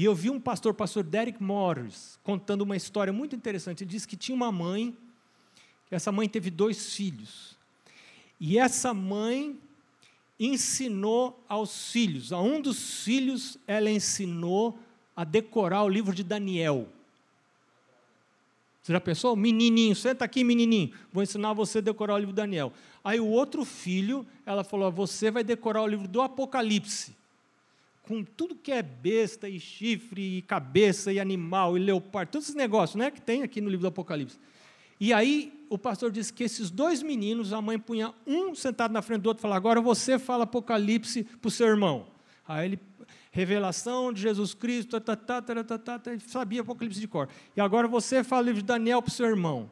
E 0.00 0.04
eu 0.06 0.14
vi 0.14 0.30
um 0.30 0.40
pastor, 0.40 0.72
pastor 0.72 1.02
Derek 1.04 1.42
Morris, 1.42 2.18
contando 2.24 2.62
uma 2.62 2.74
história 2.74 3.12
muito 3.12 3.36
interessante. 3.36 3.84
Ele 3.84 3.90
disse 3.90 4.08
que 4.08 4.16
tinha 4.16 4.34
uma 4.34 4.50
mãe, 4.50 4.96
que 5.86 5.94
essa 5.94 6.10
mãe 6.10 6.26
teve 6.26 6.50
dois 6.50 6.94
filhos. 6.94 7.54
E 8.40 8.58
essa 8.58 8.94
mãe 8.94 9.60
ensinou 10.38 11.38
aos 11.46 11.92
filhos. 11.92 12.32
A 12.32 12.40
um 12.40 12.62
dos 12.62 13.04
filhos, 13.04 13.58
ela 13.66 13.90
ensinou 13.90 14.78
a 15.14 15.22
decorar 15.22 15.82
o 15.82 15.88
livro 15.90 16.14
de 16.14 16.24
Daniel. 16.24 16.88
Você 18.82 18.94
já 18.94 19.00
pensou? 19.02 19.36
Menininho, 19.36 19.94
senta 19.94 20.24
aqui, 20.24 20.42
menininho. 20.42 20.94
Vou 21.12 21.22
ensinar 21.22 21.52
você 21.52 21.76
a 21.76 21.82
decorar 21.82 22.14
o 22.14 22.18
livro 22.18 22.32
de 22.32 22.36
Daniel. 22.36 22.72
Aí 23.04 23.20
o 23.20 23.26
outro 23.26 23.66
filho, 23.66 24.26
ela 24.46 24.64
falou: 24.64 24.90
Você 24.90 25.30
vai 25.30 25.44
decorar 25.44 25.82
o 25.82 25.86
livro 25.86 26.08
do 26.08 26.22
Apocalipse. 26.22 27.19
Com 28.10 28.24
tudo 28.24 28.56
que 28.56 28.72
é 28.72 28.82
besta, 28.82 29.48
e 29.48 29.60
chifre, 29.60 30.38
e 30.38 30.42
cabeça, 30.42 31.12
e 31.12 31.20
animal, 31.20 31.78
e 31.78 31.80
leopardo, 31.80 32.32
todos 32.32 32.46
esses 32.48 32.56
negócios 32.56 32.96
né, 32.96 33.08
que 33.08 33.20
tem 33.20 33.44
aqui 33.44 33.60
no 33.60 33.70
livro 33.70 33.82
do 33.82 33.86
Apocalipse. 33.86 34.36
E 34.98 35.12
aí 35.12 35.64
o 35.70 35.78
pastor 35.78 36.10
disse 36.10 36.32
que 36.32 36.42
esses 36.42 36.72
dois 36.72 37.04
meninos, 37.04 37.52
a 37.52 37.62
mãe 37.62 37.78
punha 37.78 38.12
um 38.26 38.52
sentado 38.52 38.90
na 38.90 39.00
frente 39.00 39.22
do 39.22 39.28
outro 39.28 39.40
e 39.40 39.42
falava, 39.42 39.58
agora 39.58 39.80
você 39.80 40.18
fala 40.18 40.42
Apocalipse 40.42 41.22
para 41.22 41.46
o 41.46 41.52
seu 41.52 41.68
irmão. 41.68 42.08
Aí 42.48 42.70
ele, 42.70 42.80
revelação 43.30 44.12
de 44.12 44.20
Jesus 44.22 44.54
Cristo, 44.54 45.00
tá, 45.00 45.14
tá, 45.14 45.40
tá, 45.40 45.62
tá, 45.62 45.78
tá, 45.78 45.98
tá, 46.00 46.10
sabia 46.26 46.62
Apocalipse 46.62 46.98
de 46.98 47.06
cor. 47.06 47.28
E 47.56 47.60
agora 47.60 47.86
você 47.86 48.24
fala 48.24 48.42
o 48.42 48.46
livro 48.46 48.60
de 48.60 48.66
Daniel 48.66 49.00
para 49.00 49.10
o 49.10 49.14
seu 49.14 49.26
irmão. 49.26 49.70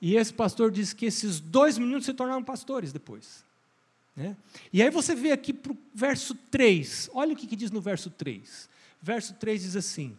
E 0.00 0.16
esse 0.16 0.34
pastor 0.34 0.72
disse 0.72 0.96
que 0.96 1.06
esses 1.06 1.38
dois 1.38 1.78
meninos 1.78 2.06
se 2.06 2.12
tornaram 2.12 2.42
pastores 2.42 2.92
depois. 2.92 3.44
Né? 4.14 4.36
E 4.72 4.80
aí 4.82 4.90
você 4.90 5.14
vê 5.14 5.32
aqui 5.32 5.52
para 5.52 5.72
o 5.72 5.78
verso 5.94 6.34
3, 6.50 7.10
olha 7.14 7.32
o 7.32 7.36
que, 7.36 7.46
que 7.46 7.56
diz 7.56 7.70
no 7.70 7.80
verso 7.80 8.10
3. 8.10 8.68
Verso 9.00 9.32
3 9.34 9.62
diz 9.62 9.76
assim: 9.76 10.18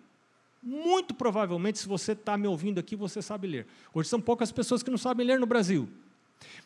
Muito 0.61 1.13
provavelmente, 1.13 1.79
se 1.79 1.87
você 1.87 2.11
está 2.11 2.37
me 2.37 2.47
ouvindo 2.47 2.79
aqui, 2.79 2.95
você 2.95 3.21
sabe 3.21 3.47
ler. 3.47 3.65
Hoje 3.93 4.09
são 4.09 4.19
poucas 4.19 4.51
pessoas 4.51 4.83
que 4.83 4.91
não 4.91 4.97
sabem 4.97 5.25
ler 5.25 5.39
no 5.39 5.45
Brasil. 5.45 5.87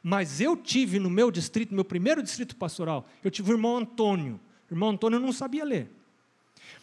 Mas 0.02 0.42
eu 0.42 0.56
tive 0.56 1.00
no 1.00 1.10
meu 1.10 1.32
distrito, 1.32 1.74
meu 1.74 1.86
primeiro 1.86 2.22
distrito 2.22 2.56
pastoral, 2.56 3.08
eu 3.24 3.32
tive 3.32 3.52
o 3.52 3.56
irmão 3.56 3.78
Antônio. 3.78 4.40
O 4.70 4.74
irmão 4.74 4.90
Antônio 4.90 5.20
não 5.20 5.32
sabia 5.32 5.64
ler. 5.64 5.90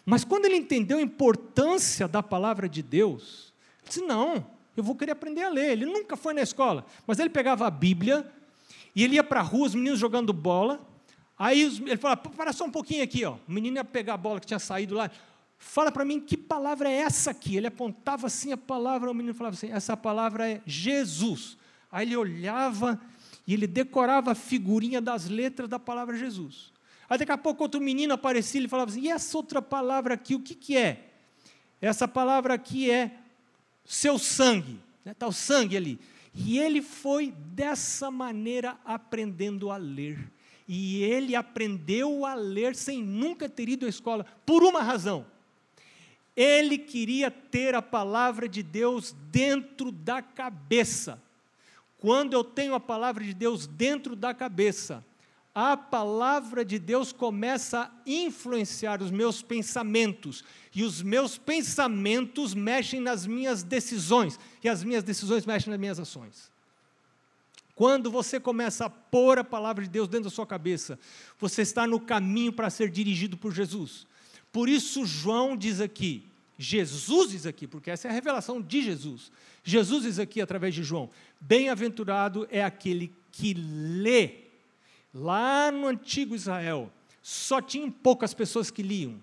Mas 0.04 0.24
quando 0.24 0.46
ele 0.46 0.56
entendeu 0.56 0.98
a 0.98 1.02
importância 1.02 2.08
da 2.08 2.22
palavra 2.22 2.68
de 2.68 2.82
Deus, 2.82 3.52
ele 3.82 3.88
disse: 3.88 4.00
Não, 4.02 4.46
eu 4.76 4.82
vou 4.82 4.94
querer 4.94 5.12
aprender 5.12 5.42
a 5.42 5.48
ler. 5.48 5.72
Ele 5.72 5.86
nunca 5.86 6.16
foi 6.16 6.32
na 6.32 6.40
escola, 6.40 6.84
mas 7.06 7.18
ele 7.18 7.30
pegava 7.30 7.66
a 7.66 7.70
Bíblia 7.70 8.26
e 8.94 9.04
ele 9.04 9.14
ia 9.14 9.24
para 9.24 9.40
a 9.40 9.42
rua, 9.42 9.66
os 9.66 9.74
meninos 9.74 9.98
jogando 9.98 10.32
bola. 10.32 10.80
Aí 11.38 11.62
ele 11.62 11.96
falava: 11.96 12.20
Para 12.22 12.52
só 12.52 12.64
um 12.64 12.70
pouquinho 12.70 13.04
aqui, 13.04 13.24
ó. 13.24 13.36
o 13.46 13.52
menino 13.52 13.76
ia 13.76 13.84
pegar 13.84 14.14
a 14.14 14.18
bola 14.18 14.40
que 14.40 14.46
tinha 14.46 14.58
saído 14.58 14.94
lá. 14.94 15.10
Fala 15.58 15.92
para 15.92 16.06
mim 16.06 16.20
que 16.20 16.36
palavra 16.36 16.90
é 16.90 17.00
essa 17.00 17.30
aqui. 17.32 17.56
Ele 17.56 17.66
apontava 17.66 18.26
assim 18.26 18.50
a 18.50 18.56
palavra, 18.56 19.10
o 19.10 19.14
menino 19.14 19.34
falava 19.34 19.54
assim: 19.54 19.70
Essa 19.70 19.96
palavra 19.96 20.48
é 20.48 20.62
Jesus. 20.66 21.58
Aí 21.90 22.06
ele 22.06 22.16
olhava 22.16 23.00
e 23.46 23.54
ele 23.54 23.66
decorava 23.66 24.32
a 24.32 24.34
figurinha 24.34 25.00
das 25.00 25.26
letras 25.26 25.68
da 25.68 25.78
palavra 25.78 26.16
Jesus. 26.16 26.72
Aí 27.08 27.18
daqui 27.18 27.32
a 27.32 27.38
pouco 27.38 27.64
outro 27.64 27.80
menino 27.80 28.14
aparecia 28.14 28.60
e 28.60 28.68
falava 28.68 28.90
assim: 28.90 29.02
e 29.02 29.10
essa 29.10 29.36
outra 29.36 29.60
palavra 29.60 30.14
aqui, 30.14 30.34
o 30.34 30.40
que, 30.40 30.54
que 30.54 30.76
é? 30.76 31.08
Essa 31.80 32.06
palavra 32.06 32.54
aqui 32.54 32.90
é 32.90 33.16
seu 33.84 34.18
sangue. 34.18 34.78
Está 34.98 35.04
né? 35.04 35.14
Tá 35.14 35.26
o 35.26 35.32
sangue 35.32 35.76
ali. 35.76 35.98
E 36.34 36.58
ele 36.58 36.80
foi 36.80 37.32
dessa 37.32 38.10
maneira 38.10 38.78
aprendendo 38.84 39.70
a 39.70 39.76
ler. 39.76 40.30
E 40.68 41.02
ele 41.02 41.34
aprendeu 41.34 42.24
a 42.24 42.34
ler 42.34 42.76
sem 42.76 43.02
nunca 43.02 43.48
ter 43.48 43.68
ido 43.68 43.86
à 43.86 43.88
escola, 43.88 44.24
por 44.46 44.62
uma 44.62 44.82
razão. 44.82 45.26
Ele 46.36 46.78
queria 46.78 47.30
ter 47.30 47.74
a 47.74 47.82
palavra 47.82 48.48
de 48.48 48.62
Deus 48.62 49.16
dentro 49.32 49.90
da 49.90 50.22
cabeça. 50.22 51.20
Quando 52.00 52.32
eu 52.32 52.42
tenho 52.42 52.74
a 52.74 52.80
palavra 52.80 53.22
de 53.22 53.34
Deus 53.34 53.66
dentro 53.66 54.16
da 54.16 54.32
cabeça, 54.32 55.04
a 55.54 55.76
palavra 55.76 56.64
de 56.64 56.78
Deus 56.78 57.12
começa 57.12 57.82
a 57.82 57.90
influenciar 58.06 59.02
os 59.02 59.10
meus 59.10 59.42
pensamentos, 59.42 60.42
e 60.74 60.82
os 60.82 61.02
meus 61.02 61.36
pensamentos 61.36 62.54
mexem 62.54 63.00
nas 63.00 63.26
minhas 63.26 63.62
decisões, 63.62 64.40
e 64.64 64.68
as 64.68 64.82
minhas 64.82 65.04
decisões 65.04 65.44
mexem 65.44 65.70
nas 65.70 65.78
minhas 65.78 66.00
ações. 66.00 66.50
Quando 67.74 68.10
você 68.10 68.40
começa 68.40 68.86
a 68.86 68.90
pôr 68.90 69.38
a 69.38 69.44
palavra 69.44 69.84
de 69.84 69.90
Deus 69.90 70.08
dentro 70.08 70.30
da 70.30 70.34
sua 70.34 70.46
cabeça, 70.46 70.98
você 71.38 71.60
está 71.60 71.86
no 71.86 72.00
caminho 72.00 72.52
para 72.52 72.70
ser 72.70 72.88
dirigido 72.88 73.36
por 73.36 73.52
Jesus. 73.52 74.06
Por 74.50 74.70
isso, 74.70 75.04
João 75.04 75.54
diz 75.54 75.82
aqui, 75.82 76.29
Jesus 76.62 77.30
diz 77.30 77.46
aqui, 77.46 77.66
porque 77.66 77.90
essa 77.90 78.06
é 78.06 78.10
a 78.10 78.12
revelação 78.12 78.60
de 78.60 78.82
Jesus. 78.82 79.32
Jesus 79.64 80.02
diz 80.02 80.18
aqui 80.18 80.42
através 80.42 80.74
de 80.74 80.82
João: 80.82 81.08
Bem-aventurado 81.40 82.46
é 82.50 82.62
aquele 82.62 83.14
que 83.32 83.54
lê. 83.54 84.44
Lá 85.14 85.72
no 85.72 85.86
antigo 85.86 86.34
Israel, 86.34 86.92
só 87.22 87.62
tinham 87.62 87.90
poucas 87.90 88.34
pessoas 88.34 88.70
que 88.70 88.82
liam. 88.82 89.18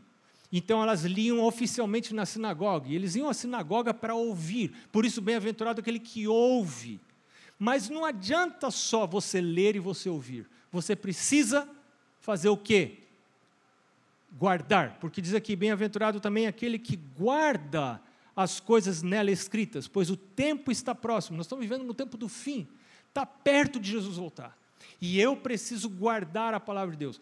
Então 0.51 0.81
elas 0.81 1.03
liam 1.03 1.43
oficialmente 1.43 2.11
na 2.11 2.25
sinagoga, 2.25 2.89
e 2.89 2.95
eles 2.95 3.13
iam 3.15 3.29
à 3.29 3.35
sinagoga 3.35 3.93
para 3.93 4.15
ouvir. 4.15 4.73
Por 4.91 5.05
isso, 5.05 5.21
bem-aventurado 5.21 5.79
aquele 5.79 5.99
que 5.99 6.27
ouve. 6.27 6.99
Mas 7.59 7.87
não 7.87 8.03
adianta 8.03 8.71
só 8.71 9.05
você 9.05 9.39
ler 9.39 9.75
e 9.75 9.79
você 9.79 10.09
ouvir. 10.09 10.49
Você 10.71 10.95
precisa 10.95 11.69
fazer 12.19 12.49
o 12.49 12.57
quê? 12.57 12.97
Guardar, 14.31 14.97
porque 14.99 15.21
diz 15.21 15.33
aqui: 15.33 15.55
bem-aventurado 15.55 16.19
também 16.19 16.47
aquele 16.47 16.77
que 16.77 16.95
guarda 16.95 18.01
as 18.35 18.59
coisas 18.59 19.01
nela 19.01 19.31
escritas, 19.31 19.87
pois 19.87 20.09
o 20.09 20.17
tempo 20.17 20.71
está 20.71 20.93
próximo. 20.93 21.37
Nós 21.37 21.47
estamos 21.47 21.65
vivendo 21.65 21.83
no 21.83 21.93
tempo 21.93 22.17
do 22.17 22.29
fim, 22.29 22.67
está 23.09 23.25
perto 23.25 23.79
de 23.79 23.91
Jesus 23.91 24.17
voltar. 24.17 24.55
E 25.01 25.19
eu 25.19 25.35
preciso 25.35 25.89
guardar 25.89 26.53
a 26.53 26.59
palavra 26.59 26.91
de 26.91 26.99
Deus. 26.99 27.19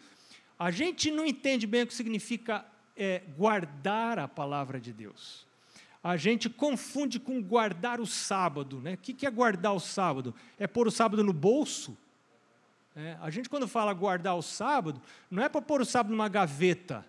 A 0.58 0.70
gente 0.70 1.10
não 1.10 1.26
entende 1.26 1.66
bem 1.66 1.82
o 1.82 1.86
que 1.86 1.94
significa 1.94 2.66
é, 2.96 3.22
guardar 3.36 4.18
a 4.18 4.28
palavra 4.28 4.80
de 4.80 4.92
Deus. 4.92 5.46
A 6.02 6.16
gente 6.16 6.48
confunde 6.48 7.18
com 7.18 7.42
guardar 7.42 8.00
o 8.00 8.06
sábado. 8.06 8.78
Né? 8.80 8.94
O 8.94 8.96
que 8.98 9.26
é 9.26 9.30
guardar 9.30 9.74
o 9.74 9.80
sábado? 9.80 10.34
É 10.58 10.66
pôr 10.66 10.86
o 10.86 10.90
sábado 10.90 11.24
no 11.24 11.32
bolso? 11.32 11.96
É, 12.98 13.14
a 13.20 13.28
gente, 13.28 13.50
quando 13.50 13.68
fala 13.68 13.92
guardar 13.92 14.34
o 14.36 14.42
sábado, 14.42 15.02
não 15.30 15.42
é 15.42 15.50
para 15.50 15.60
pôr 15.60 15.82
o 15.82 15.84
sábado 15.84 16.12
numa 16.12 16.30
gaveta, 16.30 17.04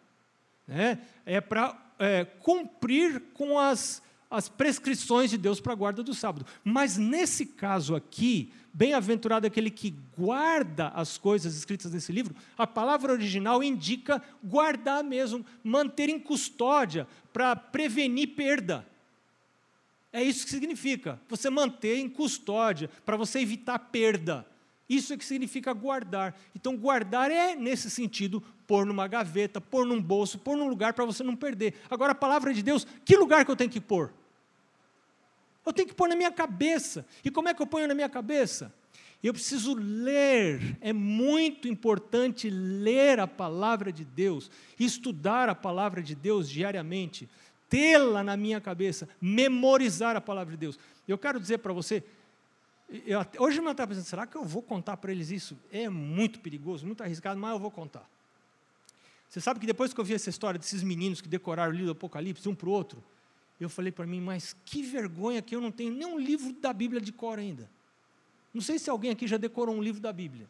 né? 0.67 0.99
é 1.25 1.39
para 1.39 1.77
é, 1.97 2.25
cumprir 2.25 3.21
com 3.33 3.57
as, 3.57 4.03
as 4.29 4.49
prescrições 4.49 5.29
de 5.29 5.37
Deus 5.37 5.61
para 5.61 5.71
a 5.71 5.77
guarda 5.77 6.03
do 6.03 6.13
sábado. 6.13 6.45
Mas 6.61 6.97
nesse 6.97 7.45
caso 7.45 7.95
aqui, 7.95 8.51
bem-aventurado 8.73 9.47
aquele 9.47 9.71
que 9.71 9.95
guarda 10.17 10.89
as 10.89 11.17
coisas 11.17 11.55
escritas 11.55 11.93
nesse 11.93 12.11
livro, 12.11 12.35
a 12.57 12.67
palavra 12.67 13.13
original 13.13 13.63
indica 13.63 14.21
guardar 14.43 15.01
mesmo, 15.05 15.45
manter 15.63 16.09
em 16.09 16.19
custódia, 16.19 17.07
para 17.31 17.55
prevenir 17.55 18.35
perda. 18.35 18.85
É 20.11 20.21
isso 20.21 20.43
que 20.43 20.51
significa, 20.51 21.17
você 21.29 21.49
manter 21.49 21.97
em 21.97 22.09
custódia, 22.09 22.89
para 23.05 23.15
você 23.15 23.39
evitar 23.39 23.79
perda. 23.79 24.45
Isso 24.89 25.13
é 25.13 25.17
que 25.17 25.25
significa 25.25 25.73
guardar. 25.73 26.37
Então, 26.55 26.77
guardar 26.77 27.29
é, 27.29 27.55
nesse 27.55 27.89
sentido, 27.89 28.41
pôr 28.65 28.85
numa 28.85 29.07
gaveta, 29.07 29.59
pôr 29.59 29.85
num 29.85 30.01
bolso, 30.01 30.39
pôr 30.39 30.55
num 30.55 30.67
lugar 30.67 30.93
para 30.93 31.05
você 31.05 31.23
não 31.23 31.35
perder. 31.35 31.75
Agora, 31.89 32.13
a 32.13 32.15
palavra 32.15 32.53
de 32.53 32.63
Deus, 32.63 32.87
que 33.03 33.15
lugar 33.15 33.43
que 33.43 33.51
eu 33.51 33.55
tenho 33.55 33.69
que 33.69 33.81
pôr? 33.81 34.13
Eu 35.65 35.73
tenho 35.73 35.87
que 35.87 35.93
pôr 35.93 36.07
na 36.07 36.15
minha 36.15 36.31
cabeça. 36.31 37.05
E 37.23 37.29
como 37.29 37.49
é 37.49 37.53
que 37.53 37.61
eu 37.61 37.67
ponho 37.67 37.87
na 37.87 37.93
minha 37.93 38.07
cabeça? 38.07 38.73
Eu 39.21 39.33
preciso 39.33 39.73
ler. 39.73 40.77
É 40.79 40.93
muito 40.93 41.67
importante 41.67 42.49
ler 42.49 43.19
a 43.19 43.27
palavra 43.27 43.91
de 43.91 44.05
Deus, 44.05 44.49
estudar 44.79 45.49
a 45.49 45.55
palavra 45.55 46.01
de 46.01 46.15
Deus 46.15 46.49
diariamente, 46.49 47.27
tê-la 47.67 48.23
na 48.23 48.37
minha 48.37 48.61
cabeça, 48.61 49.09
memorizar 49.19 50.15
a 50.15 50.21
palavra 50.21 50.51
de 50.51 50.57
Deus. 50.57 50.79
Eu 51.05 51.17
quero 51.17 51.39
dizer 51.39 51.57
para 51.57 51.73
você, 51.73 52.03
eu, 52.89 53.19
hoje 53.39 53.59
eu 53.59 53.71
estava 53.71 53.89
pensando, 53.89 54.05
será 54.05 54.25
que 54.25 54.35
eu 54.35 54.43
vou 54.43 54.61
contar 54.61 54.97
para 54.97 55.11
eles 55.11 55.29
isso? 55.29 55.57
É 55.71 55.89
muito 55.89 56.39
perigoso, 56.39 56.85
muito 56.85 57.03
arriscado, 57.03 57.39
mas 57.39 57.51
eu 57.51 57.59
vou 57.59 57.71
contar. 57.71 58.09
Você 59.29 59.41
sabe 59.41 59.59
que 59.59 59.65
depois 59.65 59.93
que 59.93 59.99
eu 59.99 60.05
vi 60.05 60.13
essa 60.13 60.29
história 60.29 60.57
desses 60.57 60.81
meninos 60.83 61.19
que 61.19 61.27
decoraram 61.27 61.71
o 61.71 61.73
livro 61.73 61.87
do 61.87 61.91
Apocalipse, 61.91 62.47
um 62.47 62.55
para 62.55 62.69
o 62.69 62.71
outro, 62.71 63.03
eu 63.59 63.69
falei 63.69 63.91
para 63.91 64.05
mim, 64.05 64.21
mas 64.21 64.55
que 64.63 64.83
vergonha 64.83 65.41
que 65.41 65.55
eu 65.55 65.59
não 65.59 65.71
tenho 65.71 65.91
nem 65.91 66.07
um 66.07 66.17
livro 66.17 66.53
da 66.53 66.71
Bíblia 66.71 67.01
de 67.01 67.11
cor 67.11 67.39
ainda. 67.39 67.69
Não 68.53 68.61
sei 68.61 68.79
se 68.79 68.89
alguém 68.89 69.11
aqui 69.11 69.27
já 69.27 69.37
decorou 69.37 69.75
um 69.75 69.81
livro 69.81 69.99
da 69.99 70.13
Bíblia. 70.13 70.47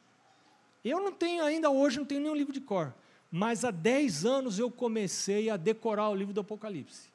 Eu 0.83 1.01
não 1.01 1.11
tenho 1.11 1.43
ainda 1.43 1.69
hoje, 1.69 1.97
não 1.97 2.05
tenho 2.05 2.21
nenhum 2.21 2.35
livro 2.35 2.53
de 2.53 2.61
cor. 2.61 2.93
Mas 3.31 3.65
há 3.65 3.71
10 3.71 4.25
anos 4.25 4.59
eu 4.59 4.69
comecei 4.69 5.49
a 5.49 5.57
decorar 5.57 6.09
o 6.09 6.15
livro 6.15 6.33
do 6.33 6.41
Apocalipse. 6.41 7.09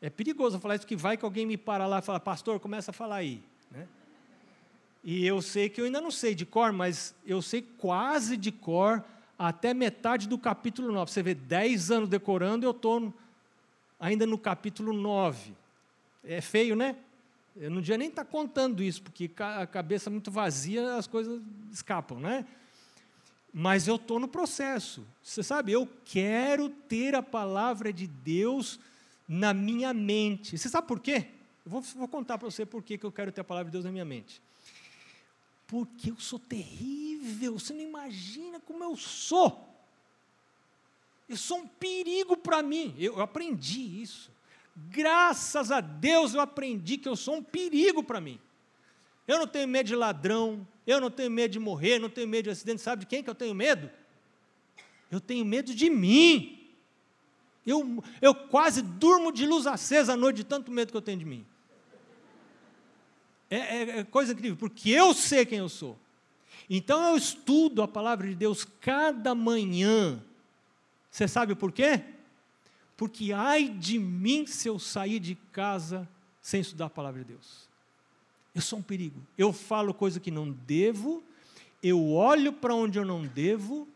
É 0.00 0.10
perigoso 0.10 0.58
falar 0.58 0.76
isso, 0.76 0.86
que 0.86 0.96
vai 0.96 1.16
que 1.16 1.24
alguém 1.24 1.46
me 1.46 1.56
para 1.56 1.86
lá 1.86 2.00
e 2.00 2.02
fala, 2.02 2.20
pastor, 2.20 2.60
começa 2.60 2.90
a 2.90 2.94
falar 2.94 3.16
aí. 3.16 3.42
Né? 3.70 3.88
E 5.04 5.26
eu 5.26 5.42
sei 5.42 5.68
que 5.68 5.80
eu 5.80 5.84
ainda 5.84 6.00
não 6.00 6.10
sei 6.10 6.34
de 6.34 6.46
cor, 6.46 6.72
mas 6.72 7.14
eu 7.26 7.42
sei 7.42 7.62
quase 7.62 8.36
de 8.36 8.52
cor 8.52 9.04
até 9.38 9.74
metade 9.74 10.28
do 10.28 10.38
capítulo 10.38 10.92
9. 10.92 11.10
Você 11.10 11.22
vê 11.22 11.34
10 11.34 11.90
anos 11.90 12.08
decorando, 12.08 12.64
eu 12.64 12.70
estou 12.70 13.12
ainda 13.98 14.24
no 14.24 14.38
capítulo 14.38 14.92
9. 14.92 15.52
É 16.22 16.40
feio, 16.40 16.76
né? 16.76 16.96
Eu 17.56 17.70
não 17.70 17.80
devia 17.80 17.98
nem 17.98 18.08
estar 18.08 18.24
contando 18.24 18.82
isso, 18.82 19.02
porque 19.02 19.30
a 19.38 19.66
cabeça 19.66 20.08
muito 20.08 20.30
vazia, 20.30 20.94
as 20.94 21.06
coisas 21.06 21.42
escapam, 21.70 22.20
né? 22.20 22.46
Mas 23.52 23.86
eu 23.86 23.96
estou 23.96 24.18
no 24.18 24.28
processo. 24.28 25.04
Você 25.22 25.42
sabe, 25.42 25.72
eu 25.72 25.86
quero 26.04 26.70
ter 26.70 27.14
a 27.14 27.22
palavra 27.22 27.92
de 27.92 28.06
Deus 28.06 28.80
na 29.28 29.52
minha 29.52 29.92
mente. 29.92 30.56
Você 30.56 30.68
sabe 30.68 30.86
por 30.86 31.00
quê? 31.00 31.26
Eu 31.64 31.70
vou, 31.70 31.80
vou 31.80 32.08
contar 32.08 32.38
para 32.38 32.50
você 32.50 32.64
por 32.64 32.82
que 32.82 32.98
eu 33.02 33.12
quero 33.12 33.30
ter 33.30 33.42
a 33.42 33.44
palavra 33.44 33.68
de 33.68 33.72
Deus 33.72 33.84
na 33.84 33.92
minha 33.92 34.04
mente. 34.04 34.40
Porque 35.72 36.10
eu 36.10 36.20
sou 36.20 36.38
terrível, 36.38 37.58
você 37.58 37.72
não 37.72 37.80
imagina 37.80 38.60
como 38.60 38.84
eu 38.84 38.94
sou. 38.94 39.74
Eu 41.26 41.34
sou 41.38 41.60
um 41.60 41.66
perigo 41.66 42.36
para 42.36 42.62
mim. 42.62 42.94
Eu, 42.98 43.14
eu 43.14 43.22
aprendi 43.22 44.02
isso. 44.02 44.30
Graças 44.76 45.70
a 45.70 45.80
Deus 45.80 46.34
eu 46.34 46.42
aprendi 46.42 46.98
que 46.98 47.08
eu 47.08 47.16
sou 47.16 47.36
um 47.36 47.42
perigo 47.42 48.04
para 48.04 48.20
mim. 48.20 48.38
Eu 49.26 49.38
não 49.38 49.46
tenho 49.46 49.66
medo 49.66 49.86
de 49.86 49.96
ladrão, 49.96 50.68
eu 50.86 51.00
não 51.00 51.10
tenho 51.10 51.30
medo 51.30 51.52
de 51.52 51.58
morrer, 51.58 51.98
não 51.98 52.10
tenho 52.10 52.28
medo 52.28 52.44
de 52.44 52.50
acidente. 52.50 52.82
Sabe 52.82 53.00
de 53.00 53.06
quem 53.06 53.22
que 53.24 53.30
eu 53.30 53.34
tenho 53.34 53.54
medo? 53.54 53.90
Eu 55.10 55.22
tenho 55.22 55.42
medo 55.42 55.74
de 55.74 55.88
mim. 55.88 56.70
Eu, 57.66 58.04
eu 58.20 58.34
quase 58.34 58.82
durmo 58.82 59.32
de 59.32 59.46
luz 59.46 59.66
acesa 59.66 60.12
à 60.12 60.16
noite 60.18 60.36
de 60.36 60.44
tanto 60.44 60.70
medo 60.70 60.90
que 60.90 60.98
eu 60.98 61.00
tenho 61.00 61.18
de 61.18 61.24
mim. 61.24 61.46
É, 63.54 63.56
é, 63.56 63.98
é 63.98 64.04
coisa 64.04 64.32
incrível, 64.32 64.56
porque 64.56 64.90
eu 64.90 65.12
sei 65.12 65.44
quem 65.44 65.58
eu 65.58 65.68
sou. 65.68 65.98
Então 66.70 67.10
eu 67.10 67.16
estudo 67.16 67.82
a 67.82 67.88
palavra 67.88 68.26
de 68.26 68.34
Deus 68.34 68.66
cada 68.80 69.34
manhã 69.34 70.22
você 71.12 71.28
sabe 71.28 71.54
por 71.54 71.70
quê? 71.70 72.02
Porque 72.96 73.34
ai 73.34 73.68
de 73.68 73.98
mim 73.98 74.46
se 74.46 74.66
eu 74.66 74.78
sair 74.78 75.20
de 75.20 75.34
casa 75.52 76.08
sem 76.40 76.62
estudar 76.62 76.86
a 76.86 76.90
palavra 76.90 77.22
de 77.22 77.28
Deus. 77.28 77.68
Eu 78.54 78.62
sou 78.62 78.78
um 78.78 78.82
perigo. 78.82 79.20
Eu 79.36 79.52
falo 79.52 79.92
coisa 79.92 80.18
que 80.18 80.30
não 80.30 80.50
devo, 80.50 81.22
eu 81.82 82.12
olho 82.12 82.50
para 82.50 82.74
onde 82.74 82.98
eu 82.98 83.04
não 83.04 83.26
devo, 83.26 83.86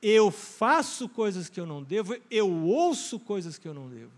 eu 0.00 0.30
faço 0.30 1.08
coisas 1.08 1.48
que 1.48 1.58
eu 1.58 1.66
não 1.66 1.82
devo, 1.82 2.16
eu 2.30 2.48
ouço 2.48 3.18
coisas 3.18 3.58
que 3.58 3.66
eu 3.66 3.74
não 3.74 3.88
devo. 3.88 4.12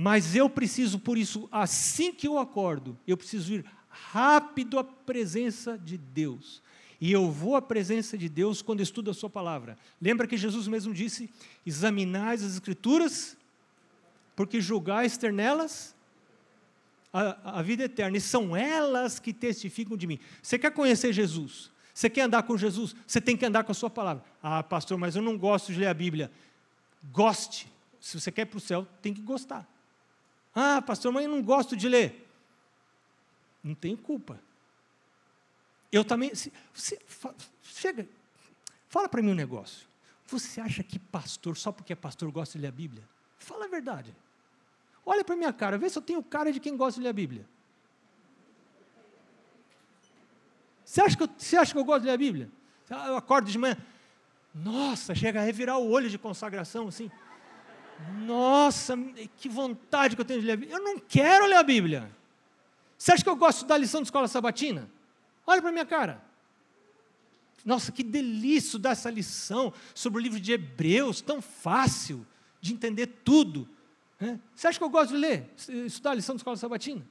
Mas 0.00 0.36
eu 0.36 0.48
preciso, 0.48 0.96
por 0.96 1.18
isso, 1.18 1.48
assim 1.50 2.12
que 2.12 2.28
eu 2.28 2.38
acordo, 2.38 2.96
eu 3.04 3.16
preciso 3.16 3.52
ir 3.52 3.64
rápido 3.90 4.78
à 4.78 4.84
presença 4.84 5.76
de 5.76 5.98
Deus. 5.98 6.62
E 7.00 7.10
eu 7.10 7.28
vou 7.28 7.56
à 7.56 7.60
presença 7.60 8.16
de 8.16 8.28
Deus 8.28 8.62
quando 8.62 8.80
estudo 8.80 9.10
a 9.10 9.14
Sua 9.14 9.28
palavra. 9.28 9.76
Lembra 10.00 10.28
que 10.28 10.36
Jesus 10.36 10.68
mesmo 10.68 10.94
disse: 10.94 11.28
examinais 11.66 12.44
as 12.44 12.52
Escrituras, 12.52 13.36
porque 14.36 14.60
julgais 14.60 15.18
ter 15.18 15.32
nelas 15.32 15.96
a, 17.12 17.58
a 17.58 17.62
vida 17.62 17.82
eterna, 17.82 18.18
e 18.18 18.20
são 18.20 18.56
elas 18.56 19.18
que 19.18 19.32
testificam 19.32 19.96
de 19.96 20.06
mim. 20.06 20.20
Você 20.40 20.60
quer 20.60 20.70
conhecer 20.70 21.12
Jesus? 21.12 21.72
Você 21.92 22.08
quer 22.08 22.20
andar 22.20 22.44
com 22.44 22.56
Jesus? 22.56 22.94
Você 23.04 23.20
tem 23.20 23.36
que 23.36 23.44
andar 23.44 23.64
com 23.64 23.72
a 23.72 23.74
Sua 23.74 23.90
palavra. 23.90 24.22
Ah, 24.40 24.62
pastor, 24.62 24.96
mas 24.96 25.16
eu 25.16 25.22
não 25.22 25.36
gosto 25.36 25.72
de 25.72 25.80
ler 25.80 25.88
a 25.88 25.94
Bíblia. 25.94 26.30
Goste. 27.10 27.66
Se 28.00 28.20
você 28.20 28.30
quer 28.30 28.42
ir 28.42 28.46
para 28.46 28.58
o 28.58 28.60
céu, 28.60 28.86
tem 29.02 29.12
que 29.12 29.22
gostar. 29.22 29.68
Ah, 30.60 30.82
pastor, 30.82 31.12
mas 31.12 31.24
eu 31.24 31.30
não 31.30 31.40
gosto 31.40 31.76
de 31.76 31.88
ler. 31.88 32.28
Não 33.62 33.76
tem 33.76 33.94
culpa. 33.94 34.40
Eu 35.92 36.04
também. 36.04 36.32
Você, 36.34 36.98
chega, 37.62 38.08
fala 38.88 39.08
para 39.08 39.22
mim 39.22 39.30
um 39.30 39.36
negócio. 39.36 39.86
Você 40.26 40.60
acha 40.60 40.82
que 40.82 40.98
pastor, 40.98 41.56
só 41.56 41.70
porque 41.70 41.92
é 41.92 41.96
pastor, 41.96 42.28
gosta 42.32 42.58
de 42.58 42.62
ler 42.62 42.68
a 42.68 42.72
Bíblia? 42.72 43.04
Fala 43.38 43.66
a 43.66 43.68
verdade. 43.68 44.12
Olha 45.06 45.22
para 45.22 45.36
minha 45.36 45.52
cara, 45.52 45.78
vê 45.78 45.88
se 45.88 45.96
eu 45.96 46.02
tenho 46.02 46.20
cara 46.24 46.52
de 46.52 46.58
quem 46.58 46.76
gosta 46.76 46.98
de 46.98 47.04
ler 47.04 47.10
a 47.10 47.12
Bíblia. 47.12 47.46
Você 50.84 51.00
acha 51.00 51.16
que 51.16 51.22
eu, 51.22 51.30
você 51.38 51.56
acha 51.56 51.72
que 51.72 51.78
eu 51.78 51.84
gosto 51.84 52.00
de 52.00 52.06
ler 52.08 52.14
a 52.14 52.18
Bíblia? 52.18 52.50
Eu 52.90 53.16
acordo 53.16 53.48
de 53.48 53.56
manhã, 53.56 53.76
nossa, 54.52 55.14
chega 55.14 55.40
a 55.40 55.44
revirar 55.44 55.78
o 55.78 55.88
olho 55.88 56.10
de 56.10 56.18
consagração 56.18 56.88
assim. 56.88 57.08
Nossa, 58.24 58.96
que 59.36 59.48
vontade 59.48 60.14
que 60.14 60.20
eu 60.20 60.24
tenho 60.24 60.40
de 60.40 60.46
ler 60.46 60.52
a 60.52 60.56
Bíblia. 60.56 60.76
Eu 60.76 60.82
não 60.82 60.98
quero 60.98 61.46
ler 61.46 61.56
a 61.56 61.62
Bíblia. 61.62 62.10
Você 62.96 63.12
acha 63.12 63.22
que 63.22 63.30
eu 63.30 63.36
gosto 63.36 63.64
da 63.64 63.76
lição 63.76 64.00
de 64.00 64.06
escola 64.06 64.28
sabatina? 64.28 64.88
Olha 65.46 65.62
para 65.62 65.72
minha 65.72 65.86
cara. 65.86 66.22
Nossa, 67.64 67.92
que 67.92 68.02
delícia 68.02 68.78
dar 68.78 68.90
essa 68.90 69.10
lição 69.10 69.72
sobre 69.94 70.20
o 70.20 70.22
livro 70.22 70.40
de 70.40 70.52
Hebreus, 70.52 71.20
tão 71.20 71.42
fácil 71.42 72.26
de 72.60 72.72
entender 72.72 73.06
tudo. 73.24 73.68
É? 74.20 74.38
Você 74.54 74.66
acha 74.66 74.78
que 74.78 74.84
eu 74.84 74.90
gosto 74.90 75.12
de 75.12 75.18
ler, 75.18 75.50
estudar 75.86 76.10
a 76.10 76.14
lição 76.14 76.34
da 76.34 76.38
escola 76.38 76.56
sabatina? 76.56 77.04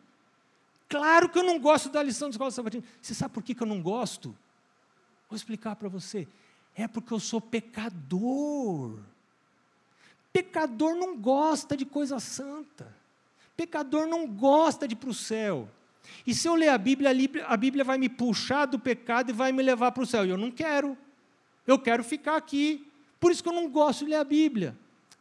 Claro 0.90 1.30
que 1.30 1.38
eu 1.38 1.44
não 1.44 1.60
gosto 1.60 1.90
da 1.90 2.02
lição 2.02 2.30
da 2.30 2.32
escola 2.32 2.52
sabatina. 2.52 2.84
Você 3.02 3.14
sabe 3.14 3.34
por 3.34 3.44
que 3.44 3.62
eu 3.62 3.68
não 3.68 3.82
gosto? 3.82 4.36
Vou 5.30 5.36
explicar 5.36 5.76
para 5.76 5.90
você. 5.90 6.28
É 6.76 6.88
porque 6.88 7.14
eu 7.14 7.20
sou 7.20 7.42
pecador. 7.42 9.00
Pecador 10.38 10.94
não 10.94 11.18
gosta 11.18 11.76
de 11.76 11.84
coisa 11.84 12.20
santa. 12.20 12.96
Pecador 13.56 14.06
não 14.06 14.28
gosta 14.28 14.88
de 14.88 14.94
ir 14.94 14.98
para 14.98 15.10
o 15.10 15.14
céu. 15.14 15.68
E 16.28 16.36
se 16.36 16.48
eu 16.48 16.54
ler 16.54 16.70
a 16.70 16.78
Bíblia, 16.78 17.10
a 17.48 17.58
Bíblia 17.58 17.84
vai 17.84 17.98
me 17.98 18.08
puxar 18.08 18.68
do 18.68 18.78
pecado 18.78 19.32
e 19.32 19.34
vai 19.34 19.52
me 19.52 19.64
levar 19.64 19.92
para 19.92 20.04
o 20.04 20.06
céu. 20.06 20.24
E 20.24 20.30
eu 20.30 20.38
não 20.38 20.52
quero. 20.52 20.96
Eu 21.66 21.80
quero 21.80 22.04
ficar 22.04 22.36
aqui. 22.36 22.88
Por 23.20 23.32
isso 23.32 23.42
que 23.42 23.50
eu 23.50 23.54
não 23.54 23.68
gosto 23.68 24.06
de 24.06 24.12
ler 24.12 24.18
a 24.18 24.24
Bíblia. 24.24 24.78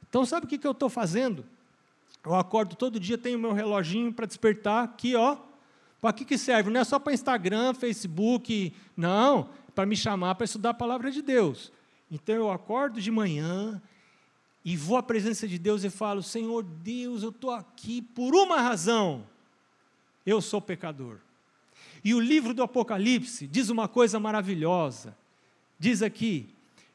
Então, 0.07 0.27
sabe 0.27 0.45
o 0.45 0.49
que, 0.51 0.59
que 0.59 0.67
eu 0.67 0.73
estou 0.73 0.91
fazendo? 0.91 1.47
Eu 2.23 2.35
acordo 2.35 2.77
todo 2.77 3.01
dia, 3.01 3.17
tenho 3.17 3.39
meu 3.39 3.55
reloginho 3.55 4.13
para 4.13 4.27
despertar 4.27 4.85
aqui, 4.85 5.17
ó. 5.17 5.39
Para 5.99 6.13
que, 6.13 6.27
que 6.27 6.37
serve? 6.37 6.69
Não 6.69 6.83
é 6.83 6.85
só 6.85 6.99
para 6.99 7.15
Instagram, 7.15 7.73
Facebook, 7.73 8.71
não. 8.95 9.49
É 9.67 9.71
para 9.71 9.87
me 9.87 9.97
chamar 9.97 10.35
para 10.35 10.45
estudar 10.45 10.71
a 10.71 10.75
palavra 10.75 11.11
de 11.11 11.23
Deus. 11.23 11.73
Então 12.11 12.35
eu 12.35 12.51
acordo 12.51 13.01
de 13.01 13.11
manhã 13.11 13.81
e 14.67 14.77
vou 14.77 14.97
à 14.97 15.03
presença 15.03 15.47
de 15.47 15.59
Deus 15.61 15.85
e 15.85 15.91
falo: 15.91 16.25
Senhor 16.25 16.65
Deus, 16.65 17.23
eu 17.23 17.29
estou 17.31 17.53
aqui 17.53 18.03
por 18.03 18.35
uma 18.35 18.61
razão. 18.61 19.25
Eu 20.27 20.43
sou 20.43 20.61
pecador. 20.61 21.19
E 22.05 22.13
o 22.13 22.19
livro 22.19 22.53
do 22.53 22.65
Apocalipse 22.65 23.47
diz 23.47 23.69
uma 23.69 23.87
coisa 23.87 24.19
maravilhosa. 24.19 25.17
Diz 25.79 26.03
aqui: 26.03 26.49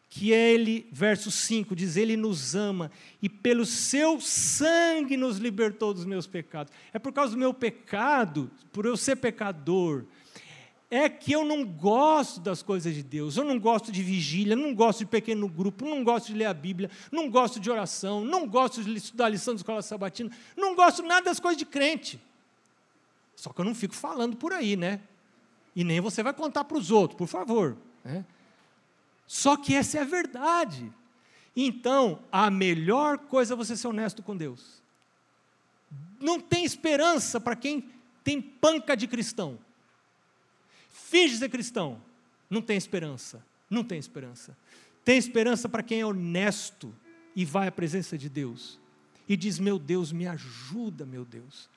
que 0.09 0.29
ele, 0.33 0.85
verso 0.91 1.31
5, 1.31 1.73
diz: 1.73 1.95
Ele 1.95 2.17
nos 2.17 2.53
ama 2.53 2.91
e 3.21 3.29
pelo 3.29 3.65
seu 3.65 4.19
sangue 4.19 5.15
nos 5.15 5.37
libertou 5.37 5.93
dos 5.93 6.03
meus 6.03 6.27
pecados. 6.27 6.73
É 6.91 6.99
por 6.99 7.13
causa 7.13 7.31
do 7.31 7.39
meu 7.39 7.53
pecado, 7.53 8.51
por 8.73 8.85
eu 8.85 8.97
ser 8.97 9.15
pecador, 9.15 10.03
é 10.91 11.07
que 11.07 11.31
eu 11.31 11.45
não 11.45 11.63
gosto 11.65 12.41
das 12.41 12.61
coisas 12.61 12.93
de 12.93 13.01
Deus. 13.01 13.37
Eu 13.37 13.45
não 13.45 13.57
gosto 13.57 13.93
de 13.93 14.03
vigília, 14.03 14.57
não 14.57 14.75
gosto 14.75 14.99
de 14.99 15.05
pequeno 15.05 15.47
grupo, 15.47 15.85
não 15.85 16.03
gosto 16.03 16.27
de 16.27 16.33
ler 16.33 16.45
a 16.45 16.53
Bíblia, 16.53 16.91
não 17.09 17.29
gosto 17.29 17.61
de 17.61 17.71
oração, 17.71 18.25
não 18.25 18.45
gosto 18.45 18.83
de 18.83 18.93
estudar 18.97 19.27
a 19.27 19.29
lição 19.29 19.53
da 19.53 19.59
escola 19.59 19.81
sabatina, 19.81 20.29
não 20.57 20.75
gosto 20.75 21.01
nada 21.01 21.21
das 21.21 21.39
coisas 21.39 21.57
de 21.57 21.65
crente. 21.65 22.19
Só 23.37 23.53
que 23.53 23.61
eu 23.61 23.65
não 23.65 23.73
fico 23.73 23.95
falando 23.95 24.35
por 24.35 24.51
aí, 24.51 24.75
né? 24.75 24.99
E 25.73 25.85
nem 25.85 26.01
você 26.01 26.21
vai 26.21 26.33
contar 26.33 26.65
para 26.65 26.77
os 26.77 26.91
outros, 26.91 27.17
por 27.17 27.27
favor. 27.27 27.77
Né? 28.03 28.25
Só 29.25 29.55
que 29.55 29.73
essa 29.73 29.97
é 29.97 30.01
a 30.01 30.05
verdade. 30.05 30.91
Então, 31.55 32.19
a 32.29 32.51
melhor 32.51 33.17
coisa 33.17 33.53
é 33.53 33.57
você 33.57 33.77
ser 33.77 33.87
honesto 33.87 34.21
com 34.21 34.35
Deus. 34.35 34.83
Não 36.19 36.37
tem 36.37 36.65
esperança 36.65 37.39
para 37.39 37.55
quem 37.55 37.89
tem 38.25 38.41
panca 38.41 38.95
de 38.95 39.07
cristão. 39.07 39.57
Finge 41.11 41.35
ser 41.35 41.49
cristão. 41.49 42.01
Não 42.49 42.61
tem 42.61 42.77
esperança. 42.77 43.45
Não 43.69 43.83
tem 43.83 43.99
esperança. 43.99 44.57
Tem 45.03 45.17
esperança 45.17 45.67
para 45.67 45.83
quem 45.83 45.99
é 45.99 46.05
honesto 46.05 46.95
e 47.35 47.43
vai 47.43 47.67
à 47.67 47.71
presença 47.71 48.17
de 48.17 48.29
Deus 48.29 48.79
e 49.27 49.35
diz: 49.35 49.59
Meu 49.59 49.77
Deus, 49.77 50.13
me 50.13 50.25
ajuda, 50.25 51.05
meu 51.05 51.25
Deus. 51.25 51.69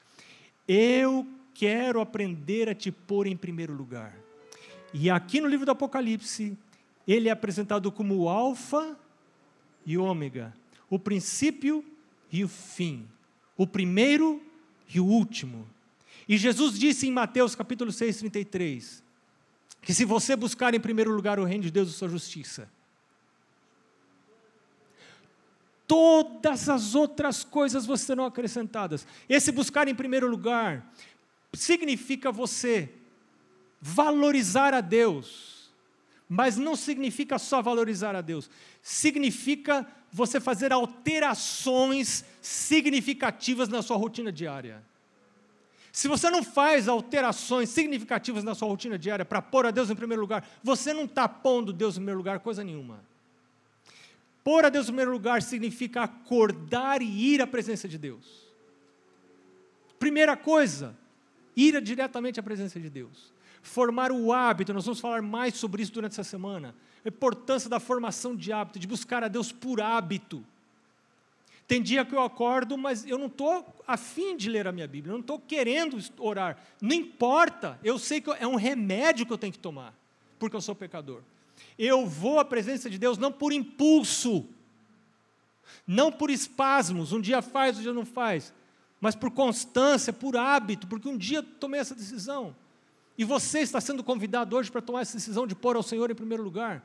Eu 0.69 1.27
quero 1.53 2.01
aprender 2.01 2.69
a 2.69 2.77
te 2.77 2.93
pôr 2.93 3.27
em 3.27 3.37
primeiro 3.37 3.75
lugar. 3.75 4.17
E 4.93 5.11
aqui 5.11 5.41
no 5.41 5.49
livro 5.49 5.67
do 5.67 5.73
Apocalipse, 5.73 6.57
ele 7.05 7.29
é 7.29 7.33
apresentado 7.33 7.91
como 7.91 8.17
o 8.17 8.29
Alfa 8.29 8.97
e 9.85 9.99
o 9.99 10.05
Ômega, 10.05 10.55
o 10.89 10.97
princípio 10.97 11.85
e 12.31 12.45
o 12.45 12.49
fim, 12.49 13.05
o 13.57 13.67
primeiro 13.67 14.41
e 14.95 15.01
o 15.01 15.05
último. 15.05 15.69
E 16.29 16.39
Jesus 16.39 16.79
disse 16.79 17.09
em 17.09 17.11
Mateus 17.11 17.57
capítulo 17.57 17.91
6, 17.91 18.19
33, 18.19 19.04
que 19.85 19.95
se 19.95 20.05
você 20.05 20.35
buscar 20.35 20.75
em 20.75 20.81
primeiro 20.81 21.13
lugar 21.13 21.39
o 21.39 21.45
reino 21.45 21.65
de 21.65 21.71
Deus 21.71 21.91
e 21.91 21.93
sua 21.93 22.09
justiça, 22.09 22.69
todas 25.87 26.69
as 26.69 26.95
outras 26.95 27.45
coisas 27.45 27.85
você 27.85 28.07
serão 28.07 28.25
acrescentadas. 28.25 29.07
Esse 29.29 29.53
buscar 29.53 29.87
em 29.87 29.95
primeiro 29.95 30.29
lugar 30.29 30.93
significa 31.53 32.33
você 32.33 32.91
valorizar 33.81 34.73
a 34.73 34.81
Deus 34.81 35.55
mas 36.29 36.57
não 36.57 36.75
significa 36.75 37.39
só 37.39 37.61
valorizar 37.61 38.17
a 38.17 38.21
Deus, 38.21 38.51
significa 38.83 39.87
você 40.11 40.41
fazer 40.41 40.73
alterações 40.73 42.25
significativas 42.41 43.69
na 43.69 43.83
sua 43.83 43.97
rotina 43.97 44.33
diária. 44.33 44.83
Se 45.95 46.09
você 46.09 46.29
não 46.29 46.43
faz 46.43 46.89
alterações 46.89 47.69
significativas 47.69 48.43
na 48.43 48.53
sua 48.53 48.67
rotina 48.67 48.99
diária 48.99 49.25
para 49.25 49.41
pôr 49.41 49.65
a 49.65 49.71
Deus 49.71 49.91
em 49.91 49.95
primeiro 49.95 50.21
lugar, 50.21 50.45
você 50.61 50.93
não 50.93 51.05
está 51.05 51.29
pondo 51.29 51.73
Deus 51.73 51.95
em 51.95 51.99
primeiro 51.99 52.19
lugar 52.19 52.41
coisa 52.41 52.65
nenhuma. 52.65 52.99
Pôr 54.43 54.65
a 54.65 54.69
Deus 54.71 54.87
em 54.87 54.89
primeiro 54.89 55.13
lugar 55.13 55.41
significa 55.41 56.03
acordar 56.03 57.01
e 57.01 57.35
ir 57.35 57.41
à 57.41 57.47
presença 57.47 57.87
de 57.87 57.97
Deus. 57.97 58.45
Primeira 59.97 60.37
coisa, 60.37 60.97
ir 61.57 61.81
diretamente 61.81 62.41
à 62.41 62.43
presença 62.43 62.81
de 62.81 62.91
Deus 62.91 63.33
formar 63.65 64.13
o 64.13 64.31
hábito, 64.31 64.75
nós 64.75 64.85
vamos 64.85 65.01
falar 65.01 65.23
mais 65.23 65.55
sobre 65.55 65.83
isso 65.83 65.91
durante 65.91 66.13
essa 66.13 66.23
semana. 66.23 66.75
A 67.03 67.09
importância 67.09 67.69
da 67.69 67.81
formação 67.81 68.37
de 68.37 68.53
hábito, 68.53 68.79
de 68.79 68.87
buscar 68.87 69.25
a 69.25 69.29
Deus 69.29 69.51
por 69.51 69.81
hábito. 69.81 70.45
Tem 71.67 71.83
dia 71.83 72.05
que 72.05 72.15
eu 72.15 72.21
acordo, 72.21 72.77
mas 72.77 73.07
eu 73.07 73.17
não 73.17 73.27
estou 73.27 73.67
afim 73.87 74.37
de 74.37 74.51
ler 74.51 74.67
a 74.67 74.73
minha 74.73 74.87
Bíblia, 74.87 75.13
eu 75.13 75.15
não 75.15 75.23
estou 75.23 75.39
querendo 75.39 75.99
orar. 76.19 76.59
Não 76.81 76.95
importa, 76.95 77.79
eu 77.83 77.99
sei 77.99 78.21
que 78.21 78.31
é 78.31 78.47
um 78.47 78.57
remédio 78.57 79.25
que 79.25 79.33
eu 79.33 79.39
tenho 79.39 79.53
que 79.53 79.59
tomar, 79.59 79.95
porque 80.39 80.55
eu 80.55 80.61
sou 80.61 80.75
pecador. 80.75 81.23
Eu 81.79 82.07
vou 82.07 82.39
à 82.39 82.45
presença 82.45 82.91
de 82.91 82.99
Deus 82.99 83.17
não 83.17 83.33
por 83.33 83.53
impulso, 83.53 84.47
não 85.87 86.13
por 86.13 86.31
espasmos, 86.31 87.13
um 87.13 87.21
dia 87.21 87.41
faz, 87.41 87.79
um 87.79 87.83
dia 87.83 87.95
não 87.95 88.05
faz, 88.05 88.53
mas 89.01 89.15
por 89.15 89.31
constância, 89.31 90.13
por 90.13 90.37
hábito, 90.37 90.87
porque 90.87 91.09
um 91.09 91.17
dia 91.17 91.43
tomei 91.43 91.81
essa 91.81 91.95
decisão. 91.95 92.55
E 93.17 93.25
você 93.25 93.61
está 93.61 93.81
sendo 93.81 94.03
convidado 94.03 94.57
hoje 94.57 94.71
para 94.71 94.83
tomar 94.83 95.01
essa 95.01 95.17
decisão 95.17 95.47
de 95.47 95.55
pôr 95.55 95.77
ao 95.77 95.83
Senhor 95.83 96.11
em 96.11 96.15
primeiro 96.15 96.43
lugar. 96.43 96.85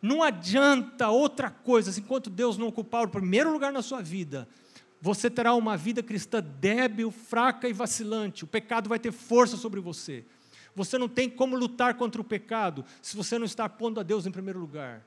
Não 0.00 0.22
adianta 0.22 1.08
outra 1.08 1.50
coisa, 1.50 1.98
enquanto 1.98 2.30
Deus 2.30 2.56
não 2.56 2.68
ocupar 2.68 3.04
o 3.04 3.10
primeiro 3.10 3.52
lugar 3.52 3.72
na 3.72 3.82
sua 3.82 4.00
vida, 4.00 4.48
você 5.00 5.30
terá 5.30 5.54
uma 5.54 5.76
vida 5.76 6.02
cristã 6.02 6.42
débil, 6.42 7.10
fraca 7.10 7.68
e 7.68 7.72
vacilante. 7.72 8.44
O 8.44 8.48
pecado 8.48 8.88
vai 8.88 8.98
ter 8.98 9.12
força 9.12 9.56
sobre 9.56 9.80
você. 9.80 10.24
Você 10.74 10.98
não 10.98 11.08
tem 11.08 11.28
como 11.28 11.56
lutar 11.56 11.94
contra 11.94 12.20
o 12.20 12.24
pecado 12.24 12.84
se 13.02 13.16
você 13.16 13.38
não 13.38 13.46
está 13.46 13.68
pondo 13.68 13.98
a 14.00 14.02
Deus 14.02 14.26
em 14.26 14.30
primeiro 14.30 14.60
lugar. 14.60 15.04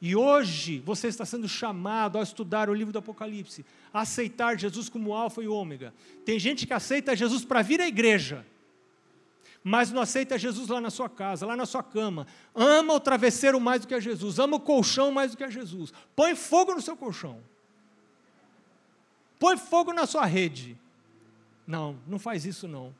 E 0.00 0.14
hoje 0.14 0.80
você 0.80 1.08
está 1.08 1.24
sendo 1.24 1.48
chamado 1.48 2.18
a 2.18 2.22
estudar 2.22 2.68
o 2.68 2.74
livro 2.74 2.92
do 2.92 2.98
Apocalipse, 2.98 3.64
a 3.92 4.00
aceitar 4.00 4.58
Jesus 4.58 4.88
como 4.88 5.14
Alfa 5.14 5.42
e 5.42 5.48
Ômega. 5.48 5.94
Tem 6.24 6.38
gente 6.38 6.66
que 6.66 6.74
aceita 6.74 7.16
Jesus 7.16 7.44
para 7.44 7.62
vir 7.62 7.80
à 7.80 7.88
igreja 7.88 8.44
mas 9.68 9.90
não 9.90 10.00
aceita 10.00 10.38
Jesus 10.38 10.68
lá 10.68 10.80
na 10.80 10.90
sua 10.90 11.08
casa, 11.08 11.44
lá 11.44 11.56
na 11.56 11.66
sua 11.66 11.82
cama. 11.82 12.24
Ama 12.54 12.94
o 12.94 13.00
travesseiro 13.00 13.60
mais 13.60 13.80
do 13.80 13.88
que 13.88 13.94
a 13.94 13.98
Jesus, 13.98 14.38
ama 14.38 14.58
o 14.58 14.60
colchão 14.60 15.10
mais 15.10 15.32
do 15.32 15.36
que 15.36 15.42
a 15.42 15.50
Jesus. 15.50 15.92
Põe 16.14 16.36
fogo 16.36 16.72
no 16.72 16.80
seu 16.80 16.96
colchão. 16.96 17.40
Põe 19.40 19.56
fogo 19.56 19.92
na 19.92 20.06
sua 20.06 20.24
rede. 20.24 20.78
Não, 21.66 21.98
não 22.06 22.16
faz 22.16 22.46
isso 22.46 22.68
não. 22.68 22.94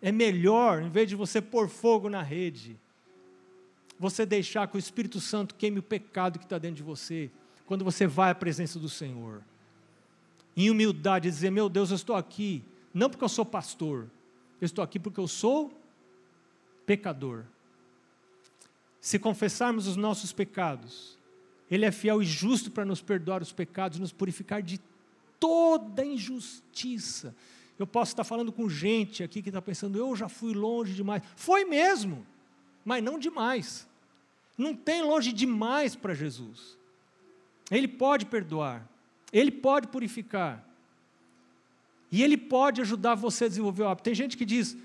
É 0.00 0.10
melhor, 0.10 0.80
em 0.80 0.88
vez 0.88 1.10
de 1.10 1.14
você 1.14 1.42
pôr 1.42 1.68
fogo 1.68 2.08
na 2.08 2.22
rede, 2.22 2.80
você 3.98 4.24
deixar 4.24 4.66
que 4.68 4.76
o 4.76 4.78
Espírito 4.78 5.20
Santo 5.20 5.54
queime 5.54 5.80
o 5.80 5.82
pecado 5.82 6.38
que 6.38 6.46
está 6.46 6.56
dentro 6.56 6.76
de 6.76 6.82
você, 6.82 7.30
quando 7.66 7.84
você 7.84 8.06
vai 8.06 8.30
à 8.30 8.34
presença 8.34 8.78
do 8.78 8.88
Senhor. 8.88 9.42
Em 10.56 10.70
humildade, 10.70 11.28
dizer: 11.28 11.50
Meu 11.50 11.68
Deus, 11.68 11.90
eu 11.90 11.96
estou 11.96 12.16
aqui, 12.16 12.64
não 12.94 13.10
porque 13.10 13.24
eu 13.24 13.28
sou 13.28 13.44
pastor, 13.44 14.08
eu 14.60 14.64
estou 14.66 14.82
aqui 14.82 14.98
porque 14.98 15.20
eu 15.20 15.28
sou 15.28 15.72
pecador. 16.84 17.44
Se 19.00 19.18
confessarmos 19.18 19.86
os 19.86 19.96
nossos 19.96 20.32
pecados, 20.32 21.18
Ele 21.70 21.84
é 21.84 21.92
fiel 21.92 22.22
e 22.22 22.24
justo 22.24 22.70
para 22.70 22.84
nos 22.84 23.00
perdoar 23.00 23.42
os 23.42 23.52
pecados, 23.52 23.98
nos 23.98 24.12
purificar 24.12 24.62
de 24.62 24.80
toda 25.38 26.04
injustiça. 26.04 27.34
Eu 27.78 27.86
posso 27.86 28.12
estar 28.12 28.24
falando 28.24 28.50
com 28.50 28.68
gente 28.68 29.22
aqui 29.22 29.42
que 29.42 29.50
está 29.50 29.60
pensando, 29.60 29.98
eu 29.98 30.16
já 30.16 30.28
fui 30.28 30.54
longe 30.54 30.94
demais. 30.94 31.22
Foi 31.36 31.64
mesmo, 31.64 32.26
mas 32.84 33.02
não 33.02 33.18
demais. 33.18 33.86
Não 34.56 34.74
tem 34.74 35.02
longe 35.02 35.32
demais 35.32 35.94
para 35.94 36.14
Jesus. 36.14 36.78
Ele 37.70 37.86
pode 37.86 38.24
perdoar, 38.26 38.88
Ele 39.32 39.50
pode 39.50 39.88
purificar. 39.88 40.64
E 42.10 42.22
ele 42.22 42.36
pode 42.36 42.80
ajudar 42.80 43.14
você 43.14 43.46
a 43.46 43.48
desenvolver 43.48 43.82
o 43.82 43.88
hábito. 43.88 44.04
Tem 44.04 44.14
gente 44.14 44.36
que 44.36 44.44
diz: 44.44 44.76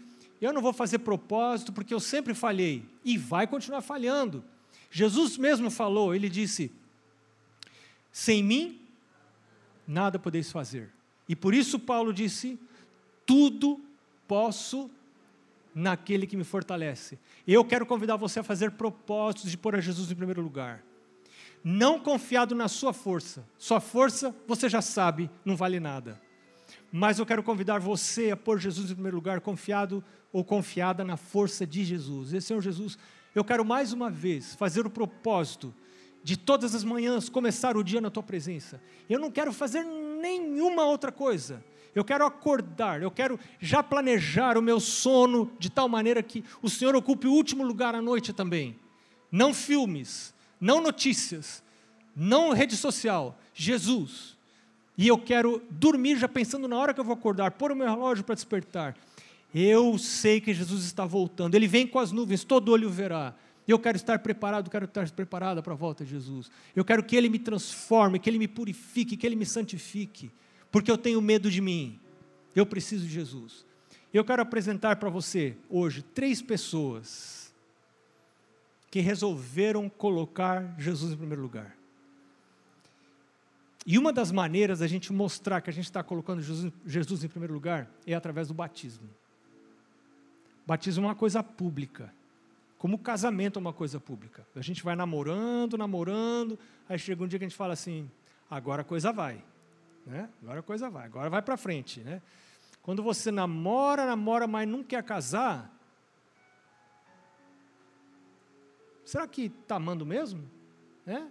eu 0.41 0.51
não 0.51 0.62
vou 0.62 0.73
fazer 0.73 0.99
propósito 0.99 1.71
porque 1.71 1.93
eu 1.93 1.99
sempre 1.99 2.34
falhei. 2.34 2.84
E 3.05 3.17
vai 3.17 3.45
continuar 3.45 3.81
falhando. 3.81 4.43
Jesus 4.89 5.38
mesmo 5.38 5.69
falou, 5.69 6.15
ele 6.15 6.27
disse: 6.27 6.71
sem 8.12 8.43
mim, 8.43 8.81
nada 9.88 10.17
podeis 10.17 10.51
fazer. 10.51 10.89
E 11.29 11.36
por 11.36 11.53
isso 11.53 11.77
Paulo 11.77 12.12
disse: 12.12 12.60
tudo 13.25 13.79
posso 14.27 14.89
naquele 15.73 16.25
que 16.27 16.36
me 16.36 16.43
fortalece. 16.43 17.19
Eu 17.47 17.63
quero 17.63 17.86
convidar 17.86 18.15
você 18.15 18.39
a 18.39 18.43
fazer 18.43 18.71
propósitos 18.71 19.51
de 19.51 19.57
pôr 19.57 19.75
a 19.75 19.79
Jesus 19.79 20.12
em 20.12 20.15
primeiro 20.15 20.41
lugar. 20.41 20.84
Não 21.63 21.99
confiado 21.99 22.55
na 22.55 22.67
sua 22.67 22.91
força. 22.91 23.45
Sua 23.57 23.79
força, 23.79 24.36
você 24.47 24.67
já 24.67 24.81
sabe, 24.81 25.29
não 25.45 25.55
vale 25.55 25.79
nada. 25.79 26.19
Mas 26.91 27.19
eu 27.19 27.25
quero 27.25 27.41
convidar 27.41 27.80
você 27.80 28.32
a 28.32 28.38
pôr 28.38 28.60
Jesus 28.60 28.91
em 28.91 28.95
primeiro 28.95 29.15
lugar, 29.15 29.39
confiado 29.39 30.04
ou 30.34 30.43
confiada 30.43 31.04
na 31.04 31.15
força 31.15 31.65
de 31.65 31.84
Jesus. 31.84 32.34
E 32.34 32.41
Senhor 32.41 32.62
Jesus, 32.62 32.97
eu 33.34 33.43
quero 33.43 33.63
mais 33.63 33.93
uma 33.93 34.10
vez 34.10 34.56
fazer 34.56 34.86
o 34.86 34.89
propósito 34.89 35.73
de 36.23 36.38
todas 36.38 36.75
as 36.75 36.84
manhãs 36.84 37.30
começar 37.30 37.77
o 37.77 37.84
dia 37.84 38.01
na 38.01 38.10
tua 38.10 38.23
presença. 38.23 38.82
Eu 39.10 39.19
não 39.19 39.32
quero 39.32 39.54
fazer 39.54 39.84
nenhuma 39.84 40.84
outra 40.84 41.12
coisa. 41.12 41.63
Eu 41.93 42.06
quero 42.06 42.25
acordar, 42.25 43.01
eu 43.01 43.12
quero 43.12 43.39
já 43.60 43.84
planejar 43.84 44.58
o 44.58 44.62
meu 44.62 44.80
sono 44.80 45.51
de 45.60 45.69
tal 45.69 45.89
maneira 45.89 46.23
que 46.23 46.43
o 46.62 46.69
Senhor 46.69 46.95
ocupe 46.95 47.27
o 47.27 47.34
último 47.34 47.63
lugar 47.63 47.95
à 47.95 48.01
noite 48.01 48.32
também. 48.32 48.80
Não 49.30 49.54
filmes, 49.54 50.34
não 50.60 50.82
notícias, 50.82 51.62
não 52.15 52.54
rede 52.54 52.77
social, 52.77 53.38
Jesus. 53.54 54.38
E 54.97 55.08
eu 55.08 55.17
quero 55.17 55.62
dormir 55.69 56.17
já 56.17 56.27
pensando 56.27 56.67
na 56.67 56.77
hora 56.77 56.93
que 56.93 56.99
eu 56.99 57.04
vou 57.04 57.13
acordar, 57.13 57.51
pôr 57.51 57.71
o 57.71 57.75
meu 57.75 57.88
relógio 57.88 58.23
para 58.23 58.36
despertar. 58.36 58.95
Eu 59.54 59.97
sei 59.97 60.39
que 60.39 60.54
Jesus 60.54 60.84
está 60.86 61.06
voltando, 61.06 61.56
ele 61.56 61.67
vem 61.67 61.86
com 61.86 61.99
as 61.99 62.12
nuvens, 62.12 62.43
todo 62.43 62.71
olho 62.71 62.89
verá. 62.89 63.34
Eu 63.67 63.80
quero 63.80 63.95
estar 63.95 64.19
preparado, 64.19 64.69
quero 64.69 64.86
estar 64.86 65.10
preparada 65.12 65.62
para 65.62 65.73
a 65.73 65.75
volta 65.75 66.04
de 66.04 66.12
Jesus. 66.12 66.49
Eu 66.75 66.84
quero 66.84 67.04
que 67.04 67.15
Ele 67.15 67.30
me 67.30 67.39
transforme, 67.39 68.19
que 68.19 68.30
Ele 68.30 68.39
me 68.39 68.47
purifique, 68.47 69.15
que 69.15 69.25
Ele 69.25 69.36
me 69.36 69.45
santifique, 69.45 70.32
porque 70.71 70.89
eu 70.89 70.97
tenho 70.97 71.21
medo 71.21 71.49
de 71.49 71.62
mim. 71.62 71.99
Eu 72.56 72.65
preciso 72.65 73.06
de 73.06 73.13
Jesus. 73.13 73.65
Eu 74.13 74.25
quero 74.25 74.41
apresentar 74.41 74.97
para 74.97 75.10
você 75.10 75.56
hoje 75.69 76.01
três 76.01 76.41
pessoas 76.41 77.54
que 78.89 78.99
resolveram 78.99 79.88
colocar 79.88 80.75
Jesus 80.77 81.13
em 81.13 81.17
primeiro 81.17 81.41
lugar. 81.41 81.80
E 83.85 83.97
uma 83.97 84.13
das 84.13 84.31
maneiras 84.31 84.79
da 84.79 84.87
gente 84.87 85.11
mostrar 85.11 85.61
que 85.61 85.69
a 85.69 85.73
gente 85.73 85.85
está 85.85 86.03
colocando 86.03 86.41
Jesus, 86.41 86.71
Jesus 86.85 87.23
em 87.23 87.27
primeiro 87.27 87.53
lugar 87.53 87.89
é 88.05 88.13
através 88.13 88.47
do 88.47 88.53
batismo. 88.53 89.09
Batismo 90.65 91.05
é 91.05 91.07
uma 91.07 91.15
coisa 91.15 91.41
pública. 91.41 92.13
Como 92.77 92.95
o 92.95 92.99
casamento 92.99 93.57
é 93.57 93.59
uma 93.59 93.73
coisa 93.73 93.99
pública. 93.99 94.45
A 94.55 94.61
gente 94.61 94.83
vai 94.83 94.95
namorando, 94.95 95.77
namorando, 95.77 96.57
aí 96.87 96.97
chega 96.97 97.23
um 97.23 97.27
dia 97.27 97.39
que 97.39 97.45
a 97.45 97.47
gente 97.47 97.57
fala 97.57 97.73
assim: 97.73 98.09
agora 98.49 98.81
a 98.81 98.85
coisa 98.85 99.11
vai. 99.11 99.43
Né? 100.05 100.29
Agora 100.41 100.59
a 100.59 100.63
coisa 100.63 100.89
vai, 100.89 101.05
agora 101.05 101.29
vai 101.29 101.41
para 101.41 101.57
frente. 101.57 102.01
Né? 102.01 102.21
Quando 102.81 103.03
você 103.03 103.31
namora, 103.31 104.05
namora, 104.05 104.47
mas 104.47 104.67
não 104.67 104.83
quer 104.83 105.03
casar, 105.03 105.71
será 109.03 109.27
que 109.27 109.51
está 109.61 109.75
amando 109.75 110.05
mesmo? 110.05 110.49
É? 111.05 111.23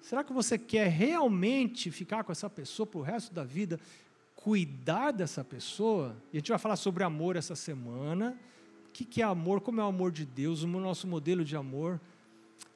Será 0.00 0.24
que 0.24 0.32
você 0.32 0.58
quer 0.58 0.88
realmente 0.88 1.90
ficar 1.90 2.24
com 2.24 2.32
essa 2.32 2.48
pessoa 2.48 2.86
para 2.86 2.98
o 2.98 3.02
resto 3.02 3.32
da 3.34 3.44
vida? 3.44 3.78
Cuidar 4.34 5.10
dessa 5.10 5.44
pessoa? 5.44 6.16
E 6.32 6.36
a 6.36 6.40
gente 6.40 6.48
vai 6.48 6.58
falar 6.58 6.76
sobre 6.76 7.04
amor 7.04 7.36
essa 7.36 7.54
semana. 7.54 8.36
O 8.88 8.92
que 8.92 9.22
é 9.22 9.24
amor? 9.24 9.60
Como 9.60 9.80
é 9.80 9.84
o 9.84 9.88
amor 9.88 10.10
de 10.10 10.24
Deus? 10.24 10.62
O 10.62 10.66
nosso 10.66 11.06
modelo 11.06 11.44
de 11.44 11.54
amor. 11.54 12.00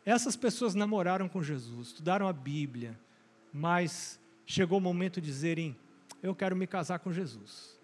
Essas 0.05 0.37
pessoas 0.37 0.75
namoraram 0.75 1.29
com 1.29 1.43
Jesus, 1.43 1.89
estudaram 1.89 2.29
a 2.29 2.33
Bíblia, 2.33 2.99
mas 3.53 4.21
chegou 4.45 4.79
o 4.79 4.81
momento 4.81 5.21
de 5.21 5.27
dizerem: 5.27 5.75
Eu 6.23 6.35
quero 6.35 6.55
me 6.55 6.67
casar 6.67 6.99
com 6.99 7.11
Jesus. 7.13 7.79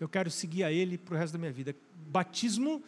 Eu 0.00 0.08
quero 0.08 0.30
seguir 0.30 0.64
a 0.64 0.72
Ele 0.72 0.98
para 0.98 1.14
o 1.14 1.18
resto 1.18 1.34
da 1.34 1.38
minha 1.38 1.52
vida. 1.52 1.74
Batismo, 2.08 2.82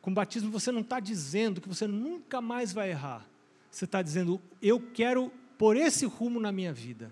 com 0.00 0.14
batismo 0.14 0.50
você 0.50 0.70
não 0.70 0.82
está 0.82 1.00
dizendo 1.00 1.60
que 1.60 1.68
você 1.68 1.86
nunca 1.86 2.40
mais 2.40 2.72
vai 2.72 2.90
errar. 2.90 3.26
Você 3.74 3.86
está 3.86 4.00
dizendo: 4.00 4.40
Eu 4.62 4.80
quero 4.80 5.32
por 5.58 5.76
esse 5.76 6.06
rumo 6.06 6.38
na 6.38 6.52
minha 6.52 6.72
vida. 6.72 7.10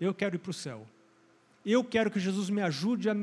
Eu 0.00 0.12
quero 0.12 0.34
ir 0.34 0.40
para 0.40 0.50
o 0.50 0.54
céu. 0.54 0.84
Eu 1.64 1.84
quero 1.84 2.10
que 2.10 2.18
Jesus 2.18 2.50
me 2.50 2.60
ajude 2.60 3.08
a, 3.08 3.14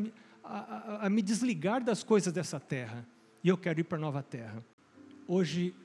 a, 0.42 1.06
a, 1.06 1.10
me 1.10 1.22
desligar 1.22 1.84
das 1.84 2.04
coisas 2.04 2.32
dessa 2.32 2.62
terra. 2.62 3.06
E 3.44 3.50
eu 3.50 3.58
quero 3.58 3.82
ir 3.82 3.84
para 3.84 3.98
a 3.98 4.02
nova 4.02 4.24
terra. 4.24 4.64
Hoje, 5.28 5.76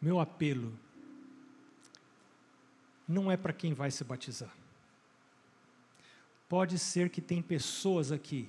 meu 0.00 0.20
apelo 0.20 0.78
não 3.06 3.28
é 3.28 3.36
para 3.36 3.52
quem 3.52 3.74
vai 3.74 3.90
se 3.90 4.04
batizar. 4.04 4.54
Pode 6.48 6.78
ser 6.78 7.10
que 7.10 7.20
tem 7.20 7.42
pessoas 7.42 8.12
aqui 8.12 8.48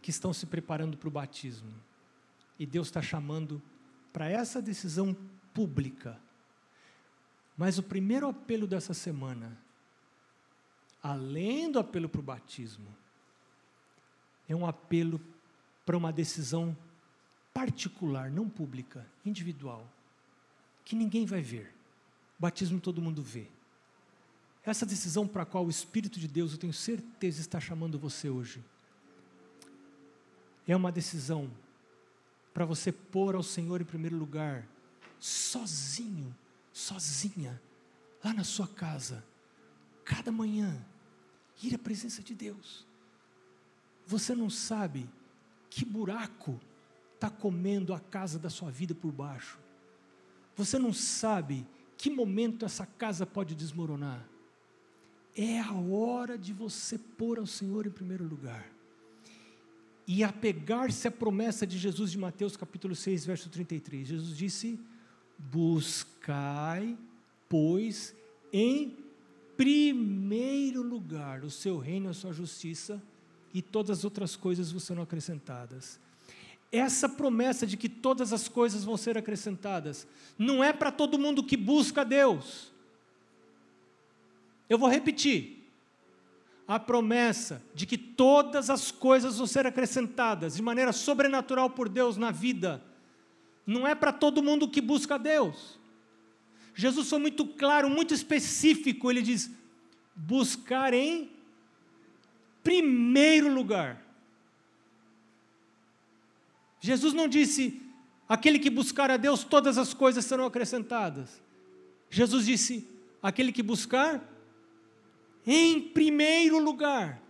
que 0.00 0.10
estão 0.10 0.32
se 0.32 0.46
preparando 0.46 0.96
para 0.96 1.08
o 1.08 1.10
batismo. 1.10 1.74
E 2.60 2.64
Deus 2.64 2.86
está 2.86 3.02
chamando 3.02 3.60
para 4.12 4.30
essa 4.30 4.62
decisão 4.62 5.16
pública. 5.54 6.20
Mas 7.56 7.78
o 7.78 7.82
primeiro 7.82 8.28
apelo 8.28 8.66
dessa 8.66 8.92
semana, 8.92 9.56
além 11.02 11.70
do 11.70 11.78
apelo 11.78 12.08
para 12.08 12.20
o 12.20 12.24
batismo, 12.24 12.88
é 14.48 14.54
um 14.54 14.66
apelo 14.66 15.20
para 15.86 15.96
uma 15.96 16.12
decisão 16.12 16.76
particular, 17.52 18.30
não 18.30 18.48
pública, 18.48 19.06
individual, 19.24 19.88
que 20.84 20.96
ninguém 20.96 21.24
vai 21.24 21.40
ver. 21.40 21.72
Batismo 22.38 22.80
todo 22.80 23.00
mundo 23.00 23.22
vê. 23.22 23.46
Essa 24.66 24.84
decisão 24.84 25.28
para 25.28 25.42
a 25.42 25.46
qual 25.46 25.64
o 25.64 25.70
Espírito 25.70 26.18
de 26.18 26.26
Deus, 26.26 26.52
eu 26.52 26.58
tenho 26.58 26.72
certeza, 26.72 27.40
está 27.40 27.60
chamando 27.60 27.98
você 27.98 28.28
hoje, 28.28 28.64
é 30.66 30.74
uma 30.74 30.90
decisão 30.90 31.50
para 32.52 32.64
você 32.64 32.90
pôr 32.90 33.34
ao 33.34 33.42
Senhor 33.42 33.80
em 33.80 33.84
primeiro 33.84 34.16
lugar, 34.16 34.66
sozinho, 35.26 36.34
sozinha, 36.72 37.60
lá 38.22 38.32
na 38.32 38.44
sua 38.44 38.68
casa, 38.68 39.24
cada 40.04 40.32
manhã, 40.32 40.84
ir 41.62 41.74
à 41.74 41.78
presença 41.78 42.22
de 42.22 42.34
Deus 42.34 42.86
você 44.06 44.34
não 44.34 44.50
sabe 44.50 45.08
que 45.70 45.84
buraco 45.84 46.60
está 47.14 47.30
comendo 47.30 47.94
a 47.94 48.00
casa 48.00 48.38
da 48.38 48.50
sua 48.50 48.70
vida 48.70 48.94
por 48.94 49.10
baixo. 49.10 49.58
Você 50.56 50.78
não 50.78 50.92
sabe 50.92 51.66
que 51.96 52.10
momento 52.10 52.64
essa 52.64 52.86
casa 52.86 53.24
pode 53.24 53.54
desmoronar. 53.54 54.24
É 55.34 55.58
a 55.58 55.72
hora 55.72 56.38
de 56.38 56.52
você 56.52 56.98
pôr 56.98 57.38
ao 57.38 57.46
Senhor 57.46 57.86
em 57.86 57.90
primeiro 57.90 58.24
lugar. 58.24 58.70
E 60.06 60.22
apegar-se 60.22 61.08
à 61.08 61.10
promessa 61.10 61.66
de 61.66 61.78
Jesus 61.78 62.10
de 62.10 62.18
Mateus 62.18 62.56
capítulo 62.56 62.94
6, 62.94 63.24
verso 63.24 63.48
33. 63.48 64.06
Jesus 64.06 64.36
disse: 64.36 64.78
Buscai, 65.38 66.96
pois, 67.48 68.14
em 68.52 68.96
primeiro 69.56 70.82
lugar 70.82 71.44
o 71.44 71.50
seu 71.50 71.78
reino 71.78 72.10
a 72.10 72.14
sua 72.14 72.32
justiça 72.32 73.02
e 73.52 73.62
todas 73.62 73.98
as 73.98 74.04
outras 74.04 74.34
coisas 74.34 74.72
vos 74.72 74.82
serão 74.82 75.02
acrescentadas. 75.02 76.00
Essa 76.72 77.08
promessa 77.08 77.66
de 77.66 77.76
que 77.76 77.88
todas 77.88 78.32
as 78.32 78.48
coisas 78.48 78.82
vão 78.82 78.96
ser 78.96 79.16
acrescentadas 79.16 80.08
não 80.36 80.62
é 80.62 80.72
para 80.72 80.90
todo 80.90 81.18
mundo 81.18 81.44
que 81.44 81.56
busca 81.56 82.04
Deus. 82.04 82.72
Eu 84.68 84.78
vou 84.78 84.88
repetir. 84.88 85.62
A 86.66 86.80
promessa 86.80 87.62
de 87.74 87.84
que 87.84 87.98
todas 87.98 88.70
as 88.70 88.90
coisas 88.90 89.36
vão 89.36 89.46
ser 89.46 89.66
acrescentadas 89.66 90.56
de 90.56 90.62
maneira 90.62 90.92
sobrenatural 90.92 91.68
por 91.68 91.90
Deus 91.90 92.16
na 92.16 92.30
vida, 92.30 92.82
não 93.66 93.86
é 93.86 93.94
para 93.94 94.12
todo 94.12 94.42
mundo 94.42 94.68
que 94.68 94.80
busca 94.80 95.18
Deus. 95.18 95.78
Jesus 96.74 97.08
foi 97.08 97.18
muito 97.18 97.46
claro, 97.46 97.88
muito 97.88 98.12
específico. 98.12 99.10
Ele 99.10 99.22
diz: 99.22 99.50
buscar 100.14 100.92
em 100.92 101.30
primeiro 102.62 103.52
lugar. 103.52 104.02
Jesus 106.80 107.14
não 107.14 107.28
disse: 107.28 107.80
aquele 108.28 108.58
que 108.58 108.70
buscar 108.70 109.10
a 109.10 109.16
Deus, 109.16 109.44
todas 109.44 109.78
as 109.78 109.94
coisas 109.94 110.24
serão 110.24 110.46
acrescentadas. 110.46 111.40
Jesus 112.10 112.46
disse: 112.46 112.88
aquele 113.22 113.52
que 113.52 113.62
buscar, 113.62 114.22
em 115.46 115.80
primeiro 115.80 116.58
lugar. 116.58 117.22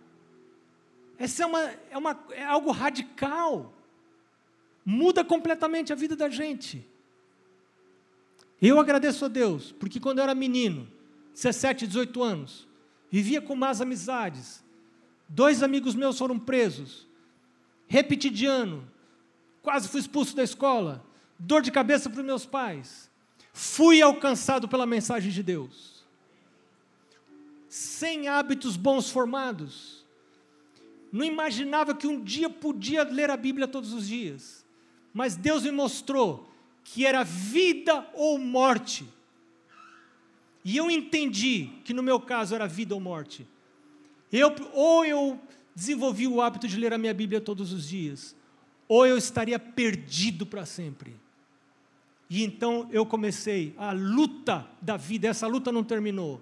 Essa 1.19 1.43
é, 1.45 1.47
uma, 1.47 1.61
é, 1.91 1.99
uma, 1.99 2.25
é 2.31 2.45
algo 2.45 2.71
radical. 2.71 3.74
Muda 4.85 5.25
completamente 5.25 5.93
a 5.93 5.97
vida 5.97 6.15
da 6.15 6.29
gente. 6.29 6.87
Eu 8.61 8.79
agradeço 8.79 9.25
a 9.25 9.29
Deus, 9.29 9.73
porque 9.73 10.01
quando 10.01 10.19
eu 10.19 10.25
era 10.25 10.35
menino, 10.35 10.89
17, 11.35 11.87
18 11.87 12.23
anos, 12.23 12.69
vivia 13.11 13.41
com 13.41 13.55
más 13.55 13.81
amizades, 13.81 14.65
Dois 15.29 15.63
amigos 15.63 15.95
meus 15.95 16.19
foram 16.19 16.39
presos. 16.39 17.07
Repetidiano. 17.87 18.89
Quase 19.63 19.89
fui 19.89 20.01
expulso 20.01 20.37
da 20.37 20.43
escola. 20.43 21.05
Dor 21.39 21.63
de 21.63 21.73
cabeça 21.73 22.09
para 22.09 22.21
os 22.21 22.27
meus 22.27 22.47
pais. 22.47 23.11
Fui 23.53 24.03
alcançado 24.03 24.69
pela 24.69 24.87
mensagem 24.87 25.31
de 25.31 25.43
Deus. 25.43 25.95
sem 27.69 28.29
hábitos 28.29 28.77
bons 28.77 29.11
formados. 29.11 30.07
Não 31.11 31.25
imaginava 31.25 31.93
que 31.93 32.07
um 32.07 32.23
dia 32.23 32.49
podia 32.49 33.03
ler 33.03 33.31
a 33.31 33.37
Bíblia 33.37 33.67
todos 33.67 33.93
os 33.93 34.07
dias. 34.07 34.64
Mas 35.15 35.37
Deus 35.37 35.63
me 35.63 35.71
mostrou 35.71 36.53
que 36.83 37.07
era 37.07 37.23
vida 37.23 38.05
ou 38.13 38.37
morte. 38.37 39.07
E 40.65 40.77
eu 40.77 40.91
entendi 40.91 41.71
que 41.85 41.95
no 41.95 42.03
meu 42.03 42.19
caso 42.19 42.55
era 42.55 42.67
vida 42.67 42.95
ou 42.95 43.01
morte. 43.01 43.47
Eu, 44.33 44.53
ou 44.73 45.05
eu 45.05 45.41
desenvolvi 45.75 46.27
o 46.27 46.43
hábito 46.43 46.67
de 46.67 46.77
ler 46.77 46.93
a 46.93 46.99
minha 46.99 47.15
Bíblia 47.15 47.41
todos 47.41 47.73
os 47.73 47.89
dias, 47.89 48.35
ou 48.89 49.07
eu 49.07 49.17
estaria 49.17 49.59
perdido 49.59 50.45
para 50.45 50.67
sempre. 50.67 51.15
E 52.29 52.43
então 52.43 52.89
eu 52.91 53.07
comecei 53.07 53.75
a 53.79 53.93
luta 53.93 54.67
da 54.81 54.97
vida, 54.97 55.29
essa 55.29 55.47
luta 55.47 55.71
não 55.71 55.85
terminou. 55.85 56.41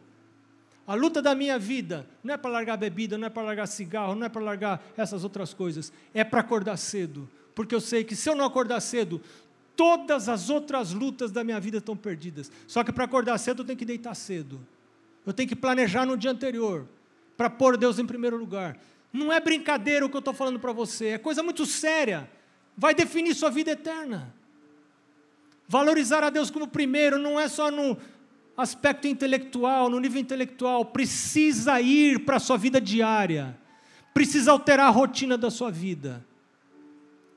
A 0.87 0.95
luta 0.95 1.21
da 1.21 1.35
minha 1.35 1.59
vida 1.59 2.09
não 2.25 2.35
é 2.35 2.37
para 2.37 2.51
largar 2.51 2.77
bebida, 2.77 3.19
não 3.19 3.27
é 3.27 3.31
para 3.31 3.43
largar 3.43 3.67
cigarro, 3.67 4.15
não 4.15 4.27
é 4.27 4.29
para 4.29 4.43
largar 4.43 4.83
essas 4.97 5.23
outras 5.25 5.53
coisas, 5.53 5.93
é 6.15 6.25
para 6.25 6.41
acordar 6.41 6.77
cedo, 6.77 7.29
porque 7.55 7.75
eu 7.75 7.81
sei 7.81 8.05
que 8.05 8.17
se 8.17 8.29
eu 8.29 8.35
não 8.35 8.45
acordar 8.45 8.81
cedo, 8.81 9.21
todas 9.77 10.29
as 10.29 10.51
outras 10.51 10.93
lutas 10.93 11.31
da 11.31 11.43
minha 11.43 11.61
vida 11.61 11.79
estão 11.79 11.97
perdidas. 11.97 12.51
Só 12.67 12.85
que 12.85 12.93
para 12.93 13.05
acordar 13.05 13.39
cedo 13.39 13.63
eu 13.63 13.67
tenho 13.67 13.79
que 13.79 13.85
deitar 13.85 14.15
cedo. 14.15 14.61
Eu 15.25 15.33
tenho 15.33 15.49
que 15.49 15.57
planejar 15.57 16.05
no 16.05 16.17
dia 16.17 16.31
anterior, 16.31 16.87
para 17.37 17.49
pôr 17.49 17.77
Deus 17.77 17.99
em 17.99 18.07
primeiro 18.07 18.37
lugar. 18.37 18.79
Não 19.13 19.33
é 19.33 19.41
brincadeira 19.41 20.05
o 20.05 20.09
que 20.09 20.17
eu 20.17 20.21
estou 20.21 20.35
falando 20.35 20.59
para 20.59 20.73
você, 20.73 21.09
é 21.09 21.19
coisa 21.19 21.43
muito 21.43 21.67
séria. 21.67 22.29
Vai 22.77 22.95
definir 22.95 23.35
sua 23.35 23.51
vida 23.51 23.73
eterna. 23.73 24.35
Valorizar 25.69 26.25
a 26.25 26.31
Deus 26.31 26.51
como 26.51 26.67
primeiro 26.67 27.19
não 27.19 27.39
é 27.39 27.49
só 27.49 27.71
no 27.71 27.97
aspecto 28.57 29.07
intelectual, 29.07 29.89
no 29.89 29.99
nível 29.99 30.21
intelectual, 30.21 30.85
precisa 30.85 31.81
ir 31.81 32.25
para 32.25 32.37
a 32.37 32.41
sua 32.41 32.57
vida 32.57 32.81
diária, 32.81 33.59
precisa 34.13 34.53
alterar 34.53 34.87
a 34.87 34.91
rotina 34.91 35.39
da 35.39 35.51
sua 35.51 35.71
vida. 35.71 36.25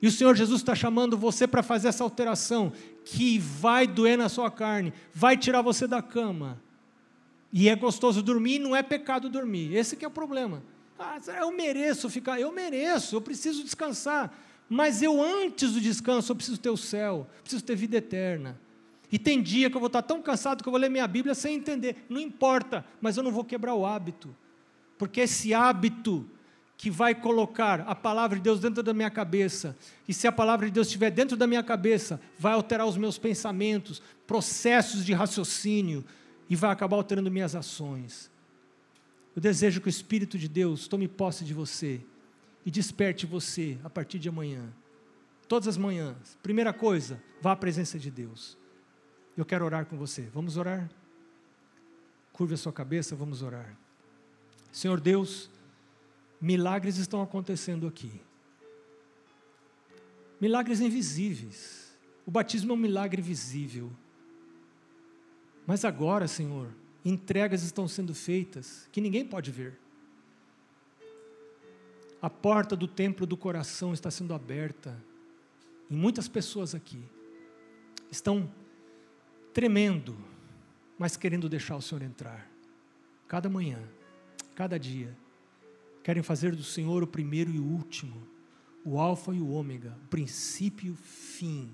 E 0.00 0.06
o 0.06 0.10
Senhor 0.12 0.34
Jesus 0.36 0.60
está 0.60 0.74
chamando 0.74 1.16
você 1.16 1.46
para 1.46 1.62
fazer 1.62 1.88
essa 1.88 2.04
alteração, 2.04 2.72
que 3.04 3.38
vai 3.38 3.86
doer 3.86 4.18
na 4.18 4.28
sua 4.28 4.50
carne, 4.50 4.92
vai 5.12 5.36
tirar 5.36 5.62
você 5.62 5.86
da 5.86 6.02
cama. 6.02 6.60
E 7.52 7.68
é 7.68 7.74
gostoso 7.74 8.22
dormir, 8.22 8.58
não 8.58 8.76
é 8.76 8.82
pecado 8.82 9.30
dormir. 9.30 9.74
Esse 9.74 9.96
que 9.96 10.04
é 10.04 10.08
o 10.08 10.10
problema. 10.10 10.62
Ah, 10.98 11.18
eu 11.38 11.50
mereço 11.52 12.10
ficar, 12.10 12.40
eu 12.40 12.52
mereço, 12.52 13.16
eu 13.16 13.20
preciso 13.20 13.62
descansar. 13.62 14.36
Mas 14.68 15.00
eu, 15.02 15.22
antes 15.22 15.72
do 15.72 15.80
descanso, 15.80 16.32
eu 16.32 16.36
preciso 16.36 16.58
ter 16.58 16.70
o 16.70 16.76
céu, 16.76 17.26
preciso 17.42 17.64
ter 17.64 17.76
vida 17.76 17.96
eterna. 17.96 18.60
E 19.10 19.18
tem 19.18 19.40
dia 19.40 19.70
que 19.70 19.76
eu 19.76 19.80
vou 19.80 19.86
estar 19.86 20.02
tão 20.02 20.20
cansado 20.20 20.62
que 20.62 20.68
eu 20.68 20.72
vou 20.72 20.80
ler 20.80 20.90
minha 20.90 21.06
Bíblia 21.06 21.34
sem 21.34 21.54
entender. 21.54 22.04
Não 22.08 22.20
importa, 22.20 22.84
mas 23.00 23.16
eu 23.16 23.22
não 23.22 23.30
vou 23.30 23.44
quebrar 23.44 23.74
o 23.74 23.86
hábito. 23.86 24.34
Porque 24.98 25.20
esse 25.20 25.54
hábito 25.54 26.28
que 26.76 26.90
vai 26.90 27.14
colocar 27.14 27.80
a 27.80 27.94
palavra 27.94 28.36
de 28.36 28.42
Deus 28.42 28.60
dentro 28.60 28.82
da 28.82 28.92
minha 28.92 29.10
cabeça, 29.10 29.76
e 30.06 30.12
se 30.12 30.26
a 30.26 30.32
palavra 30.32 30.66
de 30.66 30.72
Deus 30.72 30.86
estiver 30.86 31.10
dentro 31.10 31.36
da 31.36 31.46
minha 31.46 31.62
cabeça, 31.62 32.20
vai 32.38 32.52
alterar 32.52 32.86
os 32.86 32.96
meus 32.96 33.16
pensamentos, 33.16 34.02
processos 34.26 35.04
de 35.04 35.12
raciocínio, 35.14 36.04
e 36.48 36.54
vai 36.54 36.70
acabar 36.70 36.96
alterando 36.96 37.30
minhas 37.30 37.54
ações. 37.54 38.30
Eu 39.34 39.42
desejo 39.42 39.80
que 39.80 39.88
o 39.88 39.90
Espírito 39.90 40.38
de 40.38 40.48
Deus 40.48 40.86
tome 40.86 41.08
posse 41.08 41.44
de 41.44 41.52
você 41.52 42.00
e 42.64 42.70
desperte 42.70 43.26
você 43.26 43.78
a 43.82 43.90
partir 43.90 44.18
de 44.18 44.28
amanhã. 44.28 44.62
Todas 45.48 45.68
as 45.68 45.76
manhãs. 45.76 46.36
Primeira 46.42 46.72
coisa, 46.72 47.22
vá 47.40 47.52
à 47.52 47.56
presença 47.56 47.98
de 47.98 48.10
Deus. 48.10 48.56
Eu 49.36 49.44
quero 49.44 49.64
orar 49.64 49.86
com 49.86 49.96
você. 49.96 50.22
Vamos 50.32 50.56
orar? 50.56 50.88
Curve 52.32 52.54
a 52.54 52.56
sua 52.56 52.72
cabeça, 52.72 53.14
vamos 53.14 53.42
orar. 53.42 53.76
Senhor 54.72 55.00
Deus, 55.00 55.50
milagres 56.40 56.96
estão 56.96 57.22
acontecendo 57.22 57.86
aqui. 57.86 58.20
Milagres 60.40 60.80
invisíveis. 60.80 61.96
O 62.26 62.30
batismo 62.30 62.72
é 62.72 62.74
um 62.74 62.78
milagre 62.78 63.22
visível. 63.22 63.90
Mas 65.66 65.84
agora, 65.84 66.28
Senhor, 66.28 66.68
entregas 67.04 67.62
estão 67.62 67.88
sendo 67.88 68.14
feitas 68.14 68.88
que 68.92 69.00
ninguém 69.00 69.24
pode 69.24 69.50
ver. 69.50 69.78
A 72.20 72.30
porta 72.30 72.76
do 72.76 72.88
templo 72.88 73.26
do 73.26 73.36
coração 73.36 73.92
está 73.92 74.10
sendo 74.10 74.34
aberta. 74.34 74.96
E 75.88 75.94
muitas 75.94 76.28
pessoas 76.28 76.74
aqui 76.74 77.02
estão 78.10 78.52
tremendo, 79.52 80.16
mas 80.98 81.16
querendo 81.16 81.48
deixar 81.48 81.76
o 81.76 81.82
Senhor 81.82 82.02
entrar. 82.02 82.50
Cada 83.28 83.48
manhã, 83.48 83.82
cada 84.54 84.78
dia. 84.78 85.16
Querem 86.06 86.22
fazer 86.22 86.54
do 86.54 86.62
Senhor 86.62 87.02
o 87.02 87.06
primeiro 87.08 87.50
e 87.50 87.58
o 87.58 87.64
último, 87.64 88.24
o 88.84 89.00
Alfa 89.00 89.34
e 89.34 89.40
o 89.40 89.48
Ômega, 89.48 89.98
o 90.04 90.06
princípio 90.06 90.86
e 90.86 90.90
o 90.92 90.94
fim. 90.94 91.68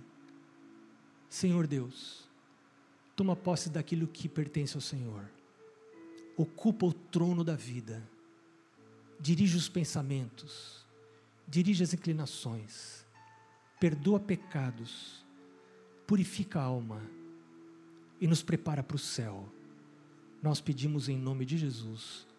Senhor 1.28 1.66
Deus, 1.66 2.26
toma 3.14 3.36
posse 3.36 3.68
daquilo 3.68 4.06
que 4.06 4.30
pertence 4.30 4.74
ao 4.74 4.80
Senhor. 4.80 5.30
Ocupa 6.34 6.86
o 6.86 6.94
trono 6.94 7.44
da 7.44 7.54
vida 7.54 8.02
dirige 9.20 9.54
os 9.54 9.68
pensamentos, 9.68 10.86
dirige 11.46 11.82
as 11.84 11.92
inclinações, 11.92 13.04
perdoa 13.78 14.18
pecados, 14.18 15.26
purifica 16.06 16.58
a 16.58 16.64
alma 16.64 17.02
e 18.18 18.26
nos 18.26 18.42
prepara 18.42 18.82
para 18.82 18.96
o 18.96 18.98
céu. 18.98 19.46
Nós 20.42 20.58
pedimos 20.58 21.10
em 21.10 21.18
nome 21.18 21.44
de 21.44 21.58
Jesus. 21.58 22.31